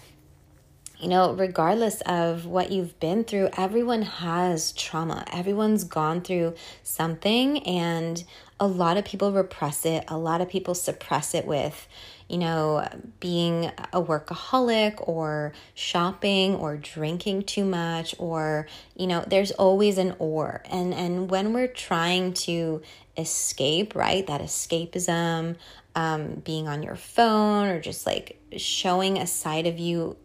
you 1.02 1.08
know, 1.08 1.34
regardless 1.34 2.02
of 2.02 2.46
what 2.46 2.72
you've 2.72 3.00
been 3.00 3.24
through, 3.24 3.50
everyone 3.58 4.04
has 4.04 4.72
trauma. 4.74 5.26
Everyone's 5.34 5.84
gone 5.84 6.22
through 6.22 6.54
something, 6.84 7.64
and 7.64 8.24
a 8.60 8.68
lot 8.68 8.98
of 8.98 9.04
people 9.04 9.32
repress 9.32 9.84
it. 9.84 10.04
A 10.08 10.18
lot 10.18 10.42
of 10.42 10.48
people 10.48 10.76
suppress 10.76 11.34
it 11.34 11.48
with, 11.48 11.88
you 12.30 12.38
know, 12.38 12.88
being 13.20 13.66
a 13.92 14.00
workaholic 14.00 15.08
or 15.08 15.54
shopping 15.74 16.54
or 16.54 16.78
drinking 16.78 17.44
too 17.44 17.66
much 17.66 18.14
or, 18.20 18.68
you 18.96 19.08
know, 19.08 19.26
there's 19.26 19.50
always 19.54 19.98
an 19.98 20.16
or. 20.20 20.62
And 20.70 20.94
and 20.94 21.32
when 21.32 21.52
we're 21.52 21.66
trying 21.66 22.34
to 22.46 22.84
escape, 23.18 23.96
right? 23.96 24.28
That 24.28 24.42
escapism, 24.42 25.56
um, 25.96 26.36
being 26.46 26.68
on 26.68 26.84
your 26.84 26.96
phone 26.96 27.68
or 27.68 27.82
just 27.82 28.06
like 28.06 28.40
showing 28.58 29.18
a 29.18 29.26
side 29.26 29.66
of 29.66 29.80
you 29.80 30.18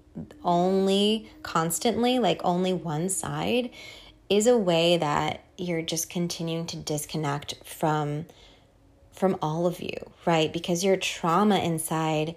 only 0.44 1.30
constantly, 1.42 2.18
like 2.18 2.40
only 2.44 2.72
one 2.72 3.08
side, 3.08 3.70
is 4.28 4.46
a 4.46 4.56
way 4.56 4.96
that 4.96 5.44
you're 5.56 5.82
just 5.82 6.10
continuing 6.10 6.66
to 6.66 6.76
disconnect 6.76 7.54
from 7.64 8.26
from 9.12 9.38
all 9.40 9.66
of 9.66 9.80
you, 9.80 9.96
right? 10.26 10.52
Because 10.52 10.84
your 10.84 10.98
trauma 10.98 11.56
inside 11.58 12.34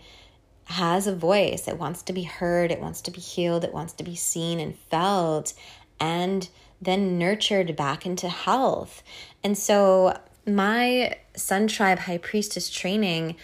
has 0.63 1.07
a 1.07 1.15
voice. 1.15 1.67
It 1.67 1.77
wants 1.77 2.03
to 2.03 2.13
be 2.13 2.23
heard, 2.23 2.71
it 2.71 2.79
wants 2.79 3.01
to 3.01 3.11
be 3.11 3.19
healed, 3.19 3.65
it 3.65 3.73
wants 3.73 3.91
to 3.93 4.03
be 4.03 4.15
seen 4.15 4.61
and 4.61 4.77
felt 4.89 5.53
and 5.99 6.47
then 6.81 7.17
nurtured 7.17 7.75
back 7.75 8.05
into 8.05 8.29
health. 8.29 9.03
And 9.43 9.57
so 9.57 10.17
my 10.45 11.17
Sun 11.35 11.67
Tribe 11.67 11.99
High 11.99 12.17
Priestess 12.17 12.69
training 12.69 13.35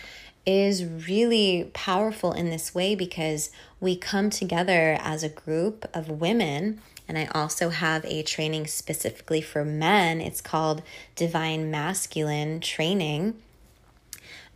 is 0.45 0.85
really 0.85 1.69
powerful 1.73 2.31
in 2.31 2.49
this 2.49 2.75
way 2.75 2.95
because 2.95 3.49
we 3.79 3.95
come 3.95 4.29
together 4.29 4.97
as 5.01 5.23
a 5.23 5.29
group 5.29 5.85
of 5.93 6.09
women. 6.09 6.81
And 7.07 7.17
I 7.17 7.25
also 7.33 7.69
have 7.69 8.03
a 8.05 8.23
training 8.23 8.67
specifically 8.67 9.41
for 9.41 9.63
men. 9.63 10.21
It's 10.21 10.41
called 10.41 10.81
Divine 11.15 11.69
Masculine 11.69 12.59
Training. 12.59 13.35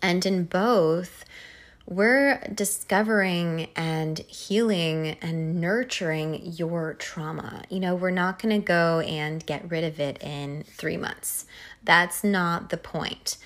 And 0.02 0.26
in 0.26 0.46
both, 0.46 1.26
we're 1.90 2.40
discovering 2.54 3.68
and 3.76 4.20
healing 4.20 5.18
and 5.22 5.60
nurturing 5.60 6.40
your 6.44 6.94
trauma. 6.94 7.64
You 7.70 7.80
know, 7.80 7.96
we're 7.96 8.12
not 8.12 8.40
going 8.40 8.62
to 8.62 8.66
go 8.66 9.00
and 9.00 9.44
get 9.46 9.70
rid 9.70 9.84
of 9.84 10.00
it 10.00 10.22
in 10.22 10.64
three 10.68 10.98
months. 10.98 11.46
That's 11.84 12.24
not 12.24 12.70
the 12.70 12.78
point. 12.78 13.38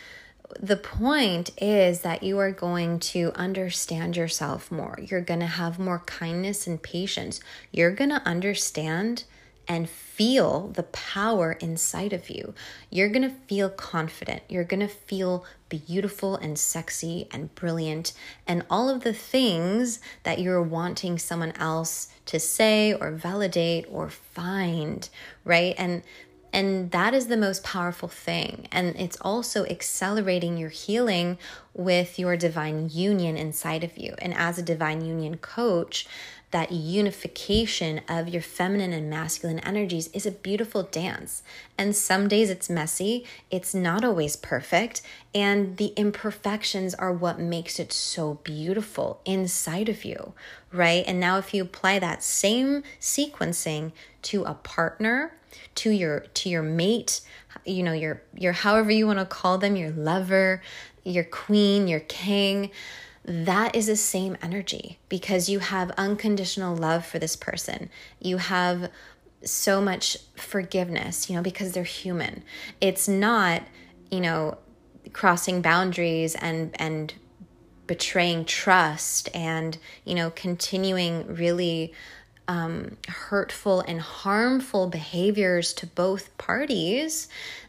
The 0.59 0.77
point 0.77 1.51
is 1.57 2.01
that 2.01 2.23
you 2.23 2.38
are 2.39 2.51
going 2.51 3.00
to 3.00 3.31
understand 3.35 4.15
yourself 4.15 4.71
more. 4.71 4.97
You're 5.01 5.21
going 5.21 5.39
to 5.39 5.45
have 5.45 5.79
more 5.79 6.00
kindness 6.00 6.67
and 6.67 6.81
patience. 6.81 7.39
You're 7.71 7.91
going 7.91 8.12
to 8.12 8.21
understand 8.25 9.23
and 9.67 9.89
feel 9.89 10.67
the 10.69 10.83
power 10.83 11.53
inside 11.53 12.13
of 12.13 12.29
you. 12.29 12.53
You're 12.89 13.09
going 13.09 13.23
to 13.23 13.35
feel 13.47 13.69
confident. 13.69 14.43
You're 14.50 14.63
going 14.63 14.81
to 14.81 14.88
feel 14.88 15.45
beautiful 15.69 16.35
and 16.35 16.59
sexy 16.59 17.27
and 17.31 17.53
brilliant 17.55 18.13
and 18.45 18.65
all 18.69 18.89
of 18.89 19.03
the 19.03 19.13
things 19.13 20.00
that 20.23 20.39
you're 20.39 20.62
wanting 20.62 21.17
someone 21.17 21.53
else 21.53 22.09
to 22.25 22.39
say 22.39 22.93
or 22.93 23.12
validate 23.12 23.85
or 23.89 24.09
find, 24.09 25.09
right? 25.45 25.73
And 25.77 26.03
and 26.53 26.91
that 26.91 27.15
is 27.15 27.27
the 27.27 27.38
most 27.38 27.63
powerful 27.63 28.07
thing. 28.07 28.67
And 28.72 28.95
it's 28.95 29.17
also 29.22 29.65
accelerating 29.65 30.55
your 30.55 30.69
healing 30.69 31.39
with 31.74 32.19
your 32.19 32.38
divine 32.38 32.89
union 32.91 33.36
inside 33.36 33.83
of 33.83 33.98
you. 33.98 34.13
And 34.19 34.36
as 34.36 34.60
a 34.60 34.63
divine 34.63 35.03
union 35.03 35.38
coach, 35.38 36.07
that 36.51 36.72
unification 36.72 38.01
of 38.07 38.29
your 38.29 38.43
feminine 38.43 38.93
and 38.93 39.10
masculine 39.10 39.57
energies 39.62 40.07
is 40.13 40.27
a 40.27 40.31
beautiful 40.31 40.83
dance. 40.83 41.41
And 41.79 41.95
some 41.95 42.27
days 42.27 42.51
it's 42.51 42.69
messy, 42.69 43.25
it's 43.50 43.74
not 43.74 44.05
always 44.05 44.36
perfect, 44.36 45.01
and 45.33 45.77
the 45.77 45.93
imperfections 45.95 46.93
are 46.93 47.12
what 47.12 47.39
makes 47.39 47.79
it 47.79 47.91
so 47.91 48.36
beautiful 48.43 49.19
inside 49.25 49.89
of 49.89 50.05
you, 50.05 50.33
right? 50.72 51.03
And 51.07 51.19
now 51.19 51.39
if 51.39 51.55
you 51.55 51.63
apply 51.63 51.98
that 51.98 52.22
same 52.22 52.83
sequencing 53.01 53.91
to 54.22 54.43
a 54.43 54.53
partner, 54.53 55.33
to 55.75 55.89
your 55.89 56.22
to 56.33 56.50
your 56.50 56.63
mate, 56.63 57.22
you 57.65 57.83
know, 57.83 57.93
your 57.93 58.22
your 58.36 58.53
however 58.53 58.91
you 58.91 59.07
want 59.07 59.19
to 59.19 59.25
call 59.25 59.57
them, 59.57 59.75
your 59.75 59.91
lover, 59.91 60.62
your 61.03 61.24
queen, 61.24 61.88
your 61.88 62.00
king, 62.01 62.72
that 63.25 63.75
is 63.75 63.88
the 63.88 63.95
same 63.95 64.38
energy 64.41 65.00
because 65.10 65.50
you 65.50 65.60
have 65.60 65.91
unconditional 65.91 66.75
love 66.75 67.05
for 67.05 67.19
this 67.19 67.36
person. 67.36 67.89
You 68.19 68.38
have 68.38 68.89
so 69.43 69.81
much 69.81 70.17
forgiveness, 70.36 71.29
you 71.29 71.36
know, 71.36 71.41
because 71.41 71.72
they're 71.72 71.83
human. 71.83 72.43
It's 72.81 73.07
not, 73.07 73.63
you 74.12 74.22
know, 74.22 74.57
crossing 75.12 75.62
boundaries 75.62 76.36
and 76.36 76.72
and 76.79 77.13
betraying 77.86 78.45
trust 78.45 79.29
and, 79.36 79.77
you 80.05 80.15
know, 80.15 80.29
continuing 80.31 81.27
really 81.27 81.93
um, 82.47 82.97
hurtful 83.07 83.81
and 83.81 84.01
harmful 84.01 84.88
behaviors 84.88 85.73
to 85.73 85.88
both 85.88 86.35
parties 86.38 87.27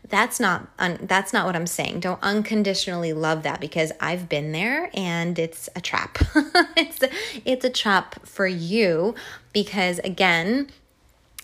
that's 0.09 0.38
not 0.38 0.69
un- 0.78 0.99
that's 1.02 1.33
not 1.33 1.47
what 1.47 1.57
i'm 1.57 1.66
saying. 1.66 2.00
Don't 2.00 2.23
unconditionally 2.23 3.12
love 3.12 3.43
that 3.45 3.61
because 3.61 3.93
i've 4.00 4.28
been 4.28 4.52
there 4.52 4.90
and 4.95 5.38
it's 5.38 5.69
a 5.75 5.81
trap. 5.81 6.19
It's 6.76 7.02
a, 7.02 7.09
it's 7.45 7.64
a 7.64 7.71
trap 7.71 8.26
for 8.26 8.47
you 8.47 9.14
because 9.52 10.00
again 10.00 10.71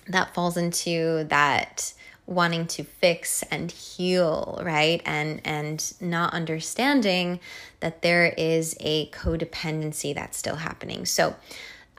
that 0.09 0.35
falls 0.35 0.57
into 0.57 1.25
that 1.29 1.95
wanting 2.27 2.67
to 2.67 2.85
fix 2.85 3.43
and 3.45 3.71
heal 3.71 4.61
right? 4.63 5.01
And 5.07 5.41
and 5.45 5.93
not 6.01 6.35
understanding 6.35 7.41
that 7.81 8.03
there 8.03 8.35
is 8.37 8.77
a 8.81 9.09
codependency 9.11 10.15
that's 10.15 10.37
still 10.37 10.57
happening. 10.57 11.07
So 11.07 11.37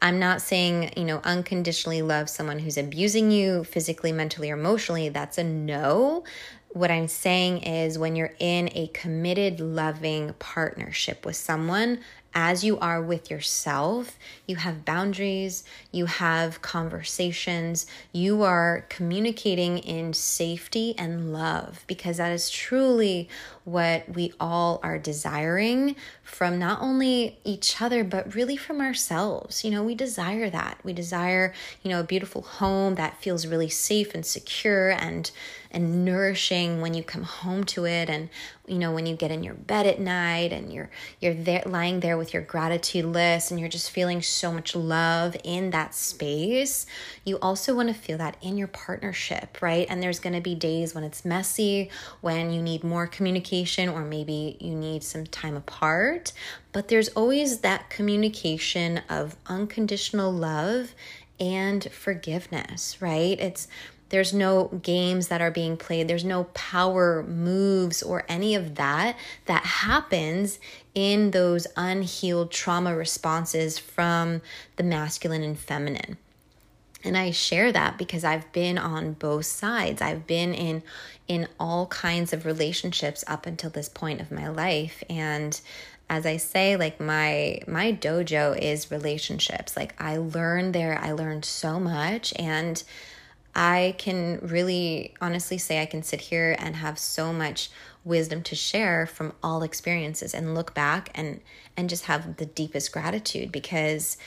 I'm 0.01 0.19
not 0.19 0.41
saying, 0.41 0.93
you 0.97 1.05
know, 1.05 1.21
unconditionally 1.23 2.01
love 2.01 2.29
someone 2.29 2.59
who's 2.59 2.77
abusing 2.77 3.29
you 3.29 3.63
physically, 3.63 4.11
mentally, 4.11 4.49
or 4.49 4.55
emotionally. 4.55 5.09
That's 5.09 5.37
a 5.37 5.43
no. 5.43 6.23
What 6.69 6.89
I'm 6.89 7.07
saying 7.07 7.63
is 7.63 7.99
when 7.99 8.15
you're 8.15 8.33
in 8.39 8.69
a 8.73 8.87
committed, 8.93 9.59
loving 9.59 10.33
partnership 10.39 11.25
with 11.25 11.35
someone, 11.35 11.99
as 12.33 12.63
you 12.63 12.79
are 12.79 13.01
with 13.01 13.29
yourself, 13.29 14.17
you 14.47 14.55
have 14.55 14.85
boundaries, 14.85 15.63
you 15.91 16.05
have 16.05 16.61
conversations, 16.61 17.85
you 18.13 18.41
are 18.41 18.85
communicating 18.89 19.79
in 19.79 20.13
safety 20.13 20.95
and 20.97 21.33
love 21.33 21.83
because 21.87 22.17
that 22.17 22.31
is 22.31 22.49
truly 22.49 23.27
what 23.63 24.07
we 24.09 24.33
all 24.39 24.79
are 24.81 24.97
desiring 24.97 25.95
from 26.23 26.57
not 26.57 26.81
only 26.81 27.37
each 27.43 27.81
other, 27.81 28.03
but 28.03 28.33
really 28.33 28.57
from 28.57 28.79
ourselves. 28.81 29.63
You 29.63 29.71
know, 29.71 29.83
we 29.83 29.95
desire 29.95 30.49
that. 30.49 30.79
We 30.83 30.93
desire, 30.93 31.53
you 31.83 31.91
know, 31.91 31.99
a 31.99 32.03
beautiful 32.03 32.41
home 32.41 32.95
that 32.95 33.21
feels 33.21 33.45
really 33.45 33.69
safe 33.69 34.15
and 34.15 34.25
secure 34.25 34.91
and 34.91 35.29
and 35.71 36.05
nourishing 36.05 36.81
when 36.81 36.93
you 36.93 37.03
come 37.03 37.23
home 37.23 37.63
to 37.63 37.85
it 37.85 38.09
and 38.09 38.29
you 38.67 38.77
know 38.77 38.91
when 38.91 39.05
you 39.05 39.15
get 39.15 39.31
in 39.31 39.43
your 39.43 39.53
bed 39.53 39.87
at 39.87 39.99
night 39.99 40.51
and 40.51 40.71
you're 40.71 40.89
you're 41.19 41.33
there 41.33 41.63
lying 41.65 41.99
there 41.99 42.17
with 42.17 42.33
your 42.33 42.43
gratitude 42.43 43.05
list 43.05 43.51
and 43.51 43.59
you're 43.59 43.69
just 43.69 43.89
feeling 43.89 44.21
so 44.21 44.51
much 44.51 44.75
love 44.75 45.35
in 45.43 45.71
that 45.71 45.95
space 45.95 46.85
you 47.25 47.37
also 47.39 47.75
want 47.75 47.87
to 47.87 47.93
feel 47.93 48.17
that 48.17 48.37
in 48.41 48.57
your 48.57 48.67
partnership 48.67 49.61
right 49.61 49.87
and 49.89 50.01
there's 50.01 50.19
going 50.19 50.35
to 50.35 50.41
be 50.41 50.55
days 50.55 50.93
when 50.93 51.03
it's 51.03 51.25
messy 51.25 51.89
when 52.21 52.51
you 52.51 52.61
need 52.61 52.83
more 52.83 53.07
communication 53.07 53.89
or 53.89 54.03
maybe 54.03 54.57
you 54.59 54.75
need 54.75 55.03
some 55.03 55.25
time 55.25 55.55
apart 55.55 56.33
but 56.71 56.87
there's 56.87 57.09
always 57.09 57.59
that 57.59 57.89
communication 57.89 59.01
of 59.09 59.35
unconditional 59.47 60.31
love 60.31 60.93
and 61.41 61.91
forgiveness, 61.91 63.01
right? 63.01 63.39
It's 63.39 63.67
there's 64.11 64.33
no 64.33 64.67
games 64.83 65.29
that 65.29 65.41
are 65.41 65.49
being 65.49 65.77
played. 65.77 66.07
There's 66.07 66.25
no 66.25 66.43
power 66.53 67.23
moves 67.23 68.03
or 68.03 68.25
any 68.27 68.55
of 68.55 68.75
that 68.75 69.17
that 69.45 69.63
happens 69.63 70.59
in 70.93 71.31
those 71.31 71.65
unhealed 71.77 72.51
trauma 72.51 72.93
responses 72.93 73.79
from 73.79 74.41
the 74.75 74.83
masculine 74.83 75.43
and 75.43 75.57
feminine. 75.57 76.17
And 77.03 77.17
I 77.17 77.31
share 77.31 77.71
that 77.71 77.97
because 77.97 78.25
I've 78.25 78.51
been 78.51 78.77
on 78.77 79.13
both 79.13 79.45
sides. 79.45 80.01
I've 80.01 80.27
been 80.27 80.53
in 80.53 80.83
in 81.29 81.47
all 81.57 81.85
kinds 81.87 82.33
of 82.33 82.45
relationships 82.45 83.23
up 83.25 83.45
until 83.45 83.69
this 83.69 83.87
point 83.87 84.19
of 84.19 84.31
my 84.31 84.49
life 84.49 85.01
and 85.09 85.59
as 86.09 86.25
I 86.25 86.35
say, 86.35 86.75
like 86.75 86.99
my 86.99 87.61
my 87.67 87.93
dojo 87.93 88.57
is 88.61 88.91
relationships. 88.91 89.77
Like 89.77 89.95
I 89.97 90.17
learned 90.17 90.75
there, 90.75 90.99
I 91.01 91.13
learned 91.13 91.45
so 91.45 91.79
much 91.79 92.33
and 92.37 92.83
I 93.53 93.95
can 93.97 94.39
really 94.41 95.13
honestly 95.21 95.57
say 95.57 95.81
I 95.81 95.85
can 95.85 96.03
sit 96.03 96.21
here 96.21 96.55
and 96.57 96.75
have 96.77 96.97
so 96.97 97.33
much 97.33 97.69
wisdom 98.03 98.41
to 98.43 98.55
share 98.55 99.05
from 99.05 99.33
all 99.43 99.63
experiences 99.63 100.33
and 100.33 100.55
look 100.55 100.73
back 100.73 101.09
and 101.13 101.41
and 101.77 101.89
just 101.89 102.05
have 102.05 102.37
the 102.37 102.45
deepest 102.45 102.91
gratitude 102.91 103.51
because 103.51 104.17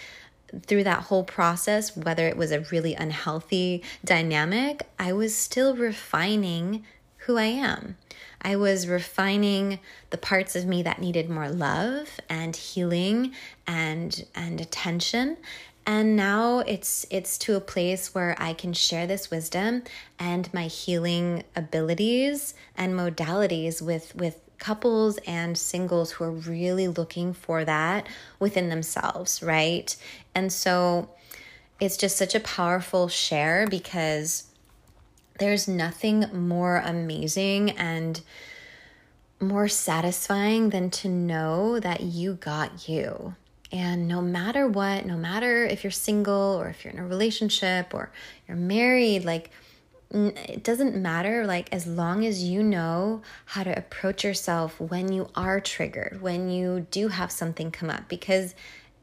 through 0.67 0.85
that 0.85 1.05
whole 1.05 1.25
process 1.25 1.97
whether 1.97 2.29
it 2.29 2.37
was 2.37 2.53
a 2.53 2.61
really 2.71 2.95
unhealthy 2.95 3.83
dynamic 4.05 4.87
I 4.99 5.13
was 5.13 5.35
still 5.35 5.75
refining 5.75 6.85
who 7.25 7.39
I 7.39 7.45
am. 7.45 7.97
I 8.43 8.57
was 8.57 8.87
refining 8.87 9.79
the 10.11 10.19
parts 10.19 10.55
of 10.55 10.67
me 10.67 10.83
that 10.83 11.01
needed 11.01 11.31
more 11.31 11.49
love 11.49 12.21
and 12.29 12.55
healing 12.55 13.33
and 13.67 14.25
and 14.35 14.61
attention 14.61 15.39
and 15.87 16.17
now 16.17 16.61
it's 16.61 17.07
it's 17.11 17.37
to 17.37 17.57
a 17.57 17.61
place 17.61 18.15
where 18.15 18.35
i 18.39 18.53
can 18.53 18.73
share 18.73 19.07
this 19.07 19.31
wisdom 19.31 19.83
and 20.19 20.53
my 20.55 20.65
healing 20.67 21.43
abilities 21.55 22.55
and 22.77 22.95
modalities 22.95 23.83
with 23.83 24.15
with 24.15 24.41
couples 24.59 25.19
and 25.27 25.59
singles 25.59 26.13
who 26.13 26.25
are 26.25 26.31
really 26.31 26.89
looking 26.89 27.35
for 27.35 27.65
that 27.65 28.07
within 28.39 28.69
themselves 28.69 29.43
right? 29.43 29.95
And 30.35 30.53
so 30.53 31.11
it's 31.81 31.97
just 31.97 32.17
such 32.17 32.35
a 32.35 32.41
powerful 32.41 33.09
share 33.09 33.67
because 33.67 34.45
there's 35.39 35.67
nothing 35.67 36.25
more 36.33 36.77
amazing 36.79 37.71
and 37.73 38.21
more 39.41 39.69
satisfying 39.69 40.71
than 40.71 40.89
to 40.89 41.09
know 41.09 41.81
that 41.81 42.01
you 42.01 42.35
got 42.35 42.89
you 42.89 43.35
and 43.75 44.07
no 44.07 44.23
matter 44.23 44.69
what, 44.69 45.05
no 45.05 45.17
matter 45.17 45.67
if 45.67 45.83
you're 45.83 45.91
single 45.91 46.57
or 46.61 46.69
if 46.69 46.85
you're 46.85 46.95
in 46.95 47.01
a 47.01 47.07
relationship 47.07 47.93
or 47.93 48.13
you're 48.47 48.57
married, 48.57 49.25
like 49.25 49.51
it 50.13 50.63
doesn't 50.63 50.95
matter 50.95 51.45
like 51.45 51.73
as 51.73 51.85
long 51.85 52.25
as 52.25 52.45
you 52.45 52.63
know 52.63 53.21
how 53.47 53.65
to 53.65 53.77
approach 53.77 54.23
yourself 54.23 54.81
when 54.81 55.11
you 55.11 55.29
are 55.35 55.59
triggered 55.59 56.19
when 56.23 56.49
you 56.49 56.87
do 56.93 57.09
have 57.09 57.33
something 57.33 57.73
come 57.73 57.91
up 57.91 58.09
because 58.09 58.55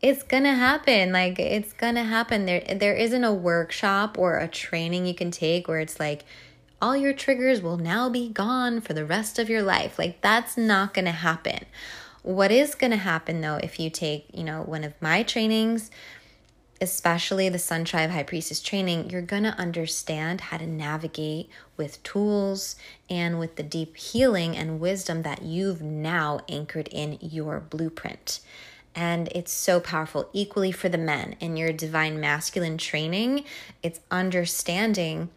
it's 0.02 0.24
gonna 0.24 0.56
happen 0.56 1.12
like 1.12 1.38
it's 1.38 1.74
gonna 1.74 2.06
happen. 2.06 2.46
There 2.46 2.62
there 2.62 2.96
isn't 2.96 3.26
a 3.26 3.34
workshop 3.34 4.18
or 4.18 4.38
a 4.38 4.48
training 4.48 5.06
you 5.06 5.14
can 5.14 5.32
take 5.32 5.68
where 5.68 5.82
it's 5.82 6.00
like 6.00 6.24
all 6.82 6.96
your 6.96 7.14
triggers 7.14 7.62
will 7.62 7.78
now 7.78 8.08
be 8.08 8.30
gone 8.30 8.80
for 8.80 8.94
the 8.94 9.06
rest 9.06 9.38
of 9.38 9.50
your 9.50 9.62
life. 9.64 10.00
Like 10.00 10.22
that's 10.22 10.56
not 10.56 10.94
gonna 10.94 11.12
happen 11.12 11.66
what 12.24 12.52
is 12.52 12.76
going 12.76 12.92
to 12.92 12.98
happen 12.98 13.42
though 13.42 13.60
if 13.62 13.80
you 13.80 13.90
take, 13.90 14.26
you 14.34 14.44
know, 14.44 14.62
one 14.62 14.84
of 14.84 14.94
my 15.02 15.24
trainings, 15.24 15.90
especially 16.80 17.48
the 17.50 17.60
Sun 17.60 17.86
Tribe 17.86 18.10
High 18.10 18.24
Priestess 18.24 18.62
training, 18.62 19.10
you're 19.10 19.22
going 19.22 19.44
to 19.44 19.58
understand 19.58 20.42
how 20.42 20.58
to 20.58 20.68
navigate 20.68 21.50
with 21.78 22.02
tools 22.04 22.76
and 23.10 23.40
with 23.40 23.56
the 23.56 23.64
deep 23.64 23.96
healing 23.98 24.58
and 24.58 24.80
wisdom 24.80 25.22
that 25.22 25.44
you've 25.44 25.82
now 25.82 26.40
anchored 26.50 26.88
in 26.88 27.18
your 27.22 27.60
blueprint. 27.60 28.40
And 28.94 29.30
it's 29.34 29.52
so 29.52 29.80
powerful, 29.80 30.30
equally 30.34 30.72
for 30.72 30.90
the 30.90 30.98
men 30.98 31.36
in 31.40 31.56
your 31.56 31.72
divine 31.72 32.20
masculine 32.20 32.78
training. 32.78 33.46
It's 33.82 34.02
understanding 34.10 35.30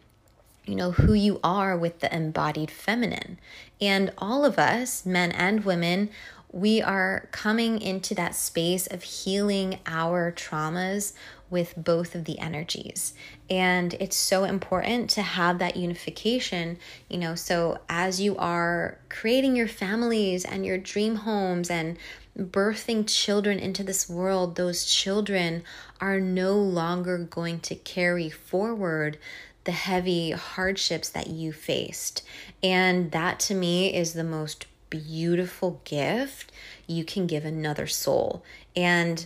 you 0.67 0.75
know, 0.75 0.93
who 0.93 1.13
you 1.13 1.41
are 1.45 1.77
with 1.77 2.01
the 2.01 2.15
embodied 2.15 2.71
feminine. 2.71 3.39
And 3.81 4.13
all 4.19 4.45
of 4.45 4.59
us, 4.59 5.05
men 5.05 5.33
and 5.33 5.65
women, 5.65 6.11
we 6.55 6.81
are 6.81 7.29
coming 7.33 7.83
into 7.83 8.15
that 8.15 8.33
space 8.33 8.87
of 8.87 9.03
healing 9.03 9.77
our 9.87 10.31
traumas 10.31 11.13
with 11.51 11.75
both 11.77 12.15
of 12.15 12.27
the 12.27 12.39
energies. 12.39 13.13
And 13.51 13.93
it's 13.95 14.17
so 14.17 14.45
important 14.45 15.11
to 15.11 15.23
have 15.23 15.59
that 15.59 15.77
unification, 15.77 16.79
you 17.09 17.19
know. 17.19 17.35
So, 17.35 17.79
as 17.89 18.21
you 18.21 18.37
are 18.37 18.99
creating 19.09 19.57
your 19.57 19.67
families 19.67 20.45
and 20.45 20.65
your 20.65 20.79
dream 20.79 21.17
homes 21.17 21.71
and 21.71 21.99
birthing 22.39 23.09
children 23.09 23.59
into 23.59 23.83
this 23.83 24.09
world, 24.09 24.55
those 24.55 24.85
children 24.85 25.65
are 26.01 26.21
no 26.21 26.55
longer 26.55 27.19
going 27.19 27.59
to 27.61 27.75
carry 27.75 28.31
forward 28.31 29.19
the 29.65 29.73
heavy 29.73 30.31
hardships 30.31 31.09
that 31.09 31.27
you 31.27 31.53
faced. 31.53 32.23
And 32.63 33.11
that 33.11 33.41
to 33.41 33.55
me 33.55 33.93
is 33.93 34.13
the 34.13 34.23
most 34.23 34.67
beautiful 34.97 35.81
gift 35.85 36.53
you 36.87 37.05
can 37.05 37.27
give 37.27 37.45
another 37.45 37.87
soul. 37.87 38.45
And 38.77 39.25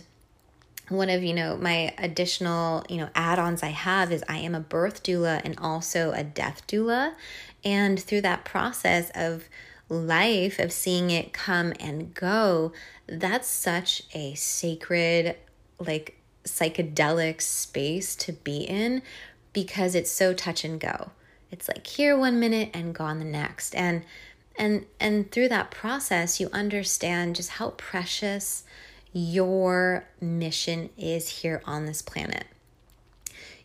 one 0.89 1.09
of 1.09 1.23
you 1.23 1.33
know 1.33 1.55
my 1.55 1.93
additional 1.99 2.83
you 2.89 2.97
know 2.97 3.07
add-ons 3.13 3.61
i 3.61 3.67
have 3.67 4.11
is 4.11 4.23
i 4.27 4.37
am 4.37 4.55
a 4.55 4.59
birth 4.59 5.03
doula 5.03 5.39
and 5.45 5.55
also 5.59 6.11
a 6.13 6.23
death 6.23 6.65
doula 6.65 7.13
and 7.63 7.99
through 7.99 8.21
that 8.21 8.43
process 8.43 9.11
of 9.13 9.43
life 9.87 10.57
of 10.57 10.71
seeing 10.71 11.11
it 11.11 11.31
come 11.31 11.73
and 11.79 12.15
go 12.15 12.73
that's 13.05 13.47
such 13.47 14.01
a 14.15 14.33
sacred 14.33 15.35
like 15.77 16.19
psychedelic 16.43 17.41
space 17.41 18.15
to 18.15 18.33
be 18.33 18.57
in 18.57 19.01
because 19.53 19.95
it's 19.95 20.11
so 20.11 20.33
touch 20.33 20.63
and 20.63 20.79
go. 20.79 21.11
It's 21.51 21.67
like 21.67 21.87
here 21.87 22.17
one 22.17 22.39
minute 22.39 22.69
and 22.73 22.93
gone 22.93 23.19
the 23.19 23.25
next. 23.25 23.73
And 23.75 24.03
and 24.59 24.85
and 24.99 25.31
through 25.31 25.47
that 25.49 25.71
process 25.71 26.39
you 26.39 26.49
understand 26.53 27.37
just 27.37 27.51
how 27.51 27.71
precious 27.71 28.63
your 29.13 30.05
mission 30.21 30.89
is 30.97 31.27
here 31.41 31.61
on 31.65 31.85
this 31.85 32.01
planet. 32.01 32.45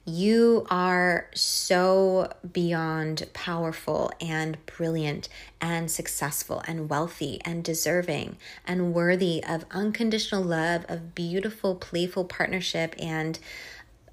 You 0.07 0.67
are 0.69 1.31
so 1.35 2.31
beyond 2.53 3.27
powerful 3.33 4.13
and 4.21 4.59
brilliant 4.67 5.31
and 5.63 5.91
successful 5.91 6.63
and 6.69 6.91
wealthy 6.91 7.41
and 7.43 7.65
deserving 7.65 8.37
and 8.67 8.93
worthy 8.93 9.43
of 9.43 9.65
unconditional 9.71 10.43
love, 10.43 10.85
of 10.91 11.15
beautiful, 11.15 11.75
playful 11.75 12.27
partnership, 12.27 12.95
and 12.99 13.39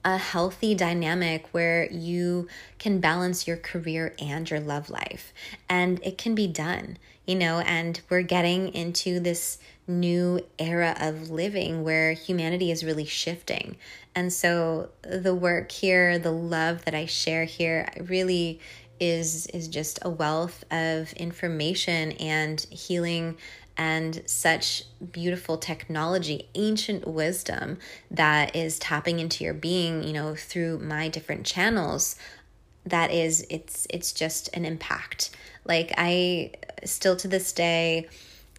a 0.03 0.17
healthy 0.17 0.73
dynamic 0.73 1.47
where 1.51 1.89
you 1.91 2.47
can 2.79 2.99
balance 2.99 3.47
your 3.47 3.57
career 3.57 4.15
and 4.19 4.49
your 4.49 4.59
love 4.59 4.89
life. 4.89 5.33
And 5.69 5.99
it 6.03 6.17
can 6.17 6.33
be 6.33 6.47
done, 6.47 6.97
you 7.25 7.35
know, 7.35 7.59
and 7.59 8.01
we're 8.09 8.23
getting 8.23 8.73
into 8.73 9.19
this 9.19 9.59
new 9.87 10.39
era 10.57 10.95
of 10.99 11.29
living 11.29 11.83
where 11.83 12.13
humanity 12.13 12.71
is 12.71 12.83
really 12.83 13.05
shifting. 13.05 13.77
And 14.15 14.31
so 14.31 14.89
the 15.03 15.35
work 15.35 15.71
here, 15.71 16.17
the 16.17 16.31
love 16.31 16.85
that 16.85 16.95
I 16.95 17.05
share 17.05 17.45
here 17.45 17.89
really 17.99 18.59
is 18.99 19.47
is 19.47 19.67
just 19.67 19.97
a 20.03 20.09
wealth 20.09 20.63
of 20.69 21.11
information 21.13 22.11
and 22.13 22.61
healing 22.69 23.35
and 23.77 24.21
such 24.25 24.83
beautiful 25.11 25.57
technology, 25.57 26.47
ancient 26.55 27.07
wisdom 27.07 27.77
that 28.09 28.55
is 28.55 28.77
tapping 28.79 29.19
into 29.19 29.43
your 29.43 29.53
being, 29.53 30.03
you 30.03 30.13
know, 30.13 30.35
through 30.35 30.79
my 30.79 31.07
different 31.07 31.45
channels 31.45 32.15
that 32.85 33.11
is 33.11 33.45
it's 33.49 33.85
it's 33.89 34.11
just 34.11 34.49
an 34.55 34.65
impact. 34.65 35.31
Like 35.65 35.93
I 35.97 36.51
still 36.83 37.15
to 37.17 37.27
this 37.27 37.51
day 37.53 38.07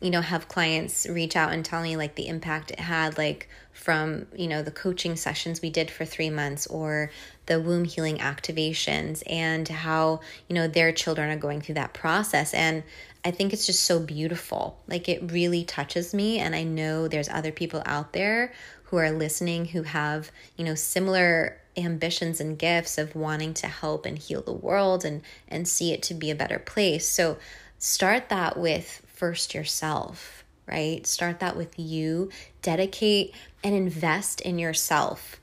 you 0.01 0.11
know 0.11 0.21
have 0.21 0.49
clients 0.49 1.07
reach 1.09 1.37
out 1.37 1.53
and 1.53 1.65
tell 1.65 1.83
me 1.83 1.97
like 1.97 2.17
the 2.17 2.27
impact 2.27 2.73
it 2.73 2.81
had 2.81 3.17
like 3.17 3.49
from 3.73 4.27
you 4.37 4.49
know 4.49 4.61
the 4.61 4.71
coaching 4.71 5.17
sessions 5.17 5.63
we 5.63 5.71
did 5.71 5.91
for 5.91 6.05
3 6.05 6.29
months 6.31 6.67
or 6.67 7.11
the 7.47 7.61
womb 7.61 7.85
healing 7.85 8.19
activations 8.19 9.23
and 9.27 9.69
how 9.69 10.21
you 10.49 10.55
know 10.55 10.69
their 10.69 10.93
children 10.93 11.31
are 11.31 11.37
going 11.37 11.61
through 11.61 11.75
that 11.75 11.93
process 11.93 12.55
and 12.55 12.83
I 13.25 13.31
think 13.31 13.53
it's 13.53 13.67
just 13.67 13.85
so 13.85 14.01
beautiful. 14.01 14.79
Like 14.89 15.09
it 15.09 15.31
really 15.31 15.65
touches 15.65 16.13
me 16.13 16.39
and 16.39 16.55
I 16.55 16.65
know 16.65 17.07
there's 17.07 17.29
other 17.29 17.53
people 17.53 17.83
out 17.87 18.13
there 18.13 18.53
who 18.85 18.97
are 18.97 19.11
listening 19.11 19.67
who 19.67 19.85
have, 19.85 20.31
you 20.57 20.65
know, 20.65 20.75
similar 20.75 21.59
ambitions 21.77 22.41
and 22.41 22.59
gifts 22.59 22.99
of 22.99 23.15
wanting 23.15 23.55
to 23.55 23.67
help 23.67 24.05
and 24.05 24.19
heal 24.19 24.43
the 24.43 24.53
world 24.53 25.05
and 25.05 25.23
and 25.49 25.67
see 25.67 25.93
it 25.93 26.03
to 26.03 26.15
be 26.15 26.31
a 26.31 26.35
better 26.35 26.59
place. 26.59 27.07
So 27.09 27.39
start 27.79 28.29
that 28.29 28.59
with 28.59 29.03
first 29.07 29.55
yourself, 29.55 30.45
right? 30.67 31.07
Start 31.07 31.41
that 31.41 31.57
with 31.57 31.79
you. 31.79 32.31
Dedicate 32.61 33.35
and 33.63 33.75
invest 33.75 34.41
in 34.41 34.59
yourself. 34.59 35.41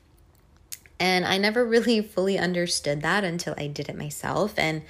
And 1.00 1.24
I 1.24 1.38
never 1.38 1.64
really 1.64 2.00
fully 2.14 2.38
understood 2.38 3.02
that 3.02 3.24
until 3.24 3.54
I 3.58 3.66
did 3.66 3.88
it 3.88 3.96
myself. 3.96 4.54
And 4.56 4.82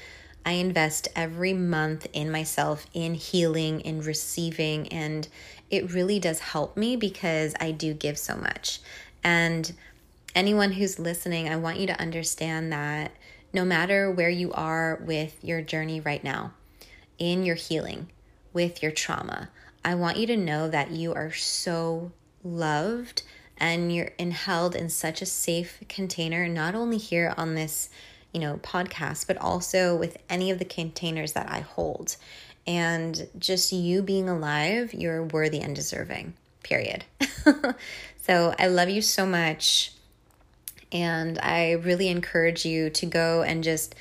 I 0.44 0.53
invest 0.53 1.09
every 1.14 1.53
month 1.53 2.07
in 2.12 2.31
myself, 2.31 2.87
in 2.92 3.14
healing, 3.14 3.81
in 3.81 4.01
receiving, 4.01 4.88
and 4.88 5.29
it 5.70 5.92
really 5.92 6.18
does 6.18 6.40
help 6.40 6.77
me 6.77 6.96
because 6.96 7.55
I 7.61 7.70
do 7.70 7.92
give 7.94 8.18
so 8.18 8.37
much. 8.37 8.81
And 9.23 9.73
anyone 10.35 10.73
who's 10.73 10.99
listening, 10.99 11.49
I 11.49 11.57
want 11.57 11.79
you 11.79 11.87
to 11.88 12.01
understand 12.01 12.73
that 12.73 13.12
no 13.53 13.64
matter 13.64 14.11
where 14.11 14.31
you 14.31 14.53
are 14.53 15.01
with 15.05 15.44
your 15.44 15.61
journey 15.61 16.01
right 16.01 16.25
now, 16.25 16.53
in 17.18 17.44
your 17.44 17.57
healing, 17.57 18.09
with 18.53 18.83
your 18.83 18.92
trauma, 18.92 19.51
I 19.85 19.94
want 19.94 20.16
you 20.16 20.27
to 20.29 20.37
know 20.37 20.68
that 20.68 20.90
you 20.90 21.12
are 21.12 21.33
so 21.33 22.12
loved 22.42 23.23
and 23.61 23.94
you're 23.94 24.12
in, 24.18 24.33
held 24.33 24.75
in 24.75 24.88
such 24.88 25.23
a 25.23 25.27
safe 25.27 25.83
container, 25.88 26.49
not 26.49 26.75
only 26.75 26.99
here 26.99 27.35
on 27.37 27.55
this 27.55 27.90
you 28.33 28.40
know, 28.40 28.59
podcast, 28.62 29.27
but 29.27 29.37
also 29.38 29.96
with 29.96 30.16
any 30.29 30.51
of 30.51 30.59
the 30.59 30.64
containers 30.64 31.33
that 31.33 31.51
I 31.51 31.61
hold. 31.61 32.16
And 32.66 33.29
just 33.38 33.73
you 33.73 34.03
being 34.03 34.29
alive, 34.29 34.94
you're 34.94 35.25
worthy 35.25 35.61
and 35.61 35.75
deserving, 35.75 36.35
period. 36.62 37.05
so 38.23 38.55
I 38.59 38.68
love 38.68 38.88
you 38.88 39.03
so 39.03 39.27
much. 39.27 39.92
And 40.92 41.38
I 41.40 41.73
really 41.73 42.09
encourage 42.09 42.64
you 42.64 42.90
to 42.90 43.07
go 43.07 43.42
and 43.42 43.64
just 43.64 43.94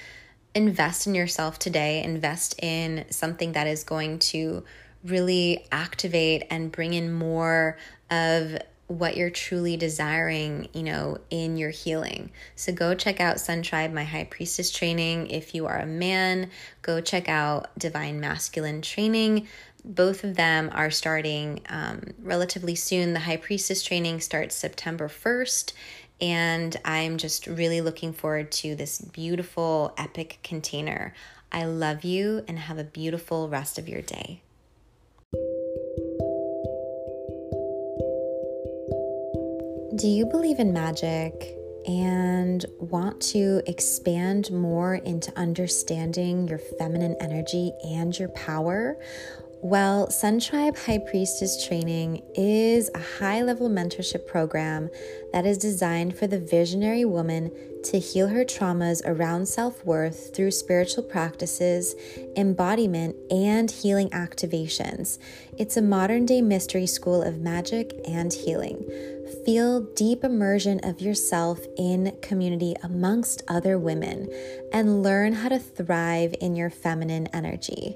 invest 0.54 1.08
in 1.08 1.15
yourself 1.15 1.58
today, 1.58 2.04
invest 2.04 2.60
in 2.62 3.06
something 3.10 3.54
that 3.54 3.67
is 3.67 3.84
going 3.84 4.19
to 4.19 4.63
really 5.04 5.65
activate 5.72 6.43
and 6.50 6.72
bring 6.72 6.93
in 6.93 7.13
more 7.13 7.78
of 8.12 8.58
what 8.89 9.15
you're 9.15 9.30
truly 9.30 9.78
desiring, 9.78 10.67
you 10.73 10.82
know, 10.82 11.19
in 11.30 11.58
your 11.58 11.69
healing. 11.69 12.32
So 12.56 12.73
go 12.73 12.95
check 12.95 13.19
out 13.19 13.39
Sun 13.39 13.62
Tribe, 13.62 13.93
my 13.93 14.04
high 14.04 14.23
priestess 14.23 14.71
training. 14.71 15.28
If 15.28 15.54
you 15.54 15.67
are 15.67 15.78
a 15.78 15.86
man, 15.86 16.49
go 16.82 16.99
check 16.99 17.30
out 17.30 17.69
Divine 17.78 18.19
Masculine 18.19 18.82
training. 18.82 19.47
Both 19.86 20.23
of 20.23 20.36
them 20.36 20.71
are 20.73 20.89
starting 20.89 21.62
um, 21.69 22.02
relatively 22.19 22.73
soon. 22.73 23.13
The 23.13 23.19
high 23.19 23.38
priestess 23.38 23.84
training 23.84 24.21
starts 24.21 24.56
September 24.56 25.08
1st. 25.08 25.73
And 26.19 26.75
I'm 26.84 27.17
just 27.17 27.45
really 27.45 27.82
looking 27.82 28.12
forward 28.12 28.52
to 28.54 28.75
this 28.75 28.99
beautiful, 28.99 29.93
epic 29.99 30.39
container. 30.43 31.13
I 31.52 31.65
love 31.65 32.04
you 32.04 32.43
and 32.47 32.58
have 32.58 32.80
a 32.80 32.84
beautiful 32.84 33.49
rest 33.49 33.78
of 33.78 33.88
your 33.88 34.02
day. 34.02 34.41
Do 40.00 40.08
you 40.08 40.26
believe 40.26 40.60
in 40.60 40.72
magic 40.72 41.58
and 41.86 42.66
want 42.80 43.20
to 43.34 43.62
expand 43.68 44.50
more 44.50 44.96
into 44.96 45.38
understanding 45.38 46.48
your 46.48 46.58
feminine 46.58 47.18
energy 47.20 47.74
and 47.84 48.18
your 48.18 48.30
power? 48.30 48.98
Well, 49.62 50.10
Sun 50.10 50.40
Tribe 50.40 50.78
High 50.78 51.00
Priestess 51.00 51.68
Training 51.68 52.24
is 52.34 52.90
a 52.96 53.00
high 53.20 53.42
level 53.42 53.70
mentorship 53.70 54.26
program 54.26 54.90
that 55.34 55.46
is 55.46 55.58
designed 55.58 56.18
for 56.18 56.28
the 56.28 56.40
visionary 56.40 57.04
woman 57.04 57.52
to 57.84 58.00
heal 58.00 58.30
her 58.30 58.46
traumas 58.46 59.02
around 59.06 59.48
self 59.48 59.84
worth 59.84 60.34
through 60.34 60.52
spiritual 60.52 61.04
practices, 61.04 61.94
embodiment, 62.38 63.18
and 63.30 63.70
healing 63.70 64.10
activations. 64.12 65.18
It's 65.58 65.76
a 65.76 65.82
modern 65.82 66.26
day 66.26 66.42
mystery 66.42 66.88
school 66.88 67.22
of 67.22 67.42
magic 67.42 68.00
and 68.08 68.32
healing. 68.32 68.86
Feel 69.46 69.82
deep 69.96 70.24
immersion 70.24 70.80
of 70.84 71.02
yourself 71.02 71.60
in 71.78 72.18
community 72.22 72.76
amongst 72.84 73.44
other 73.48 73.78
women 73.78 74.28
and 74.74 75.04
learn 75.04 75.34
how 75.34 75.50
to 75.50 75.60
thrive 75.60 76.34
in 76.42 76.56
your 76.56 76.70
feminine 76.70 77.28
energy. 77.28 77.96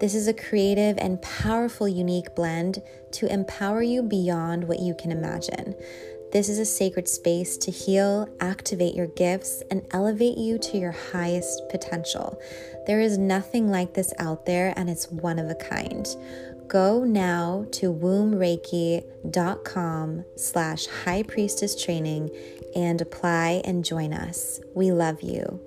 This 0.00 0.14
is 0.14 0.28
a 0.28 0.34
creative 0.34 0.98
and 0.98 1.20
powerful, 1.22 1.88
unique 1.88 2.34
blend 2.34 2.82
to 3.12 3.32
empower 3.32 3.82
you 3.82 4.02
beyond 4.02 4.64
what 4.64 4.80
you 4.80 4.94
can 4.94 5.12
imagine. 5.12 5.74
This 6.32 6.48
is 6.48 6.58
a 6.58 6.64
sacred 6.66 7.08
space 7.08 7.56
to 7.58 7.70
heal, 7.70 8.28
activate 8.40 8.94
your 8.94 9.06
gifts, 9.06 9.62
and 9.70 9.86
elevate 9.92 10.36
you 10.36 10.58
to 10.58 10.76
your 10.76 10.92
highest 10.92 11.62
potential. 11.70 12.38
There 12.86 13.00
is 13.00 13.16
nothing 13.16 13.70
like 13.70 13.94
this 13.94 14.12
out 14.18 14.44
there, 14.44 14.74
and 14.76 14.90
it's 14.90 15.10
one 15.10 15.38
of 15.38 15.48
a 15.48 15.54
kind. 15.54 16.06
Go 16.68 17.04
now 17.04 17.66
to 17.72 17.92
wombreiki.com 17.92 20.24
slash 20.36 20.86
high 20.86 21.22
priestess 21.22 21.80
training 21.80 22.30
and 22.74 23.00
apply 23.00 23.62
and 23.64 23.84
join 23.84 24.12
us. 24.12 24.58
We 24.74 24.90
love 24.90 25.22
you. 25.22 25.60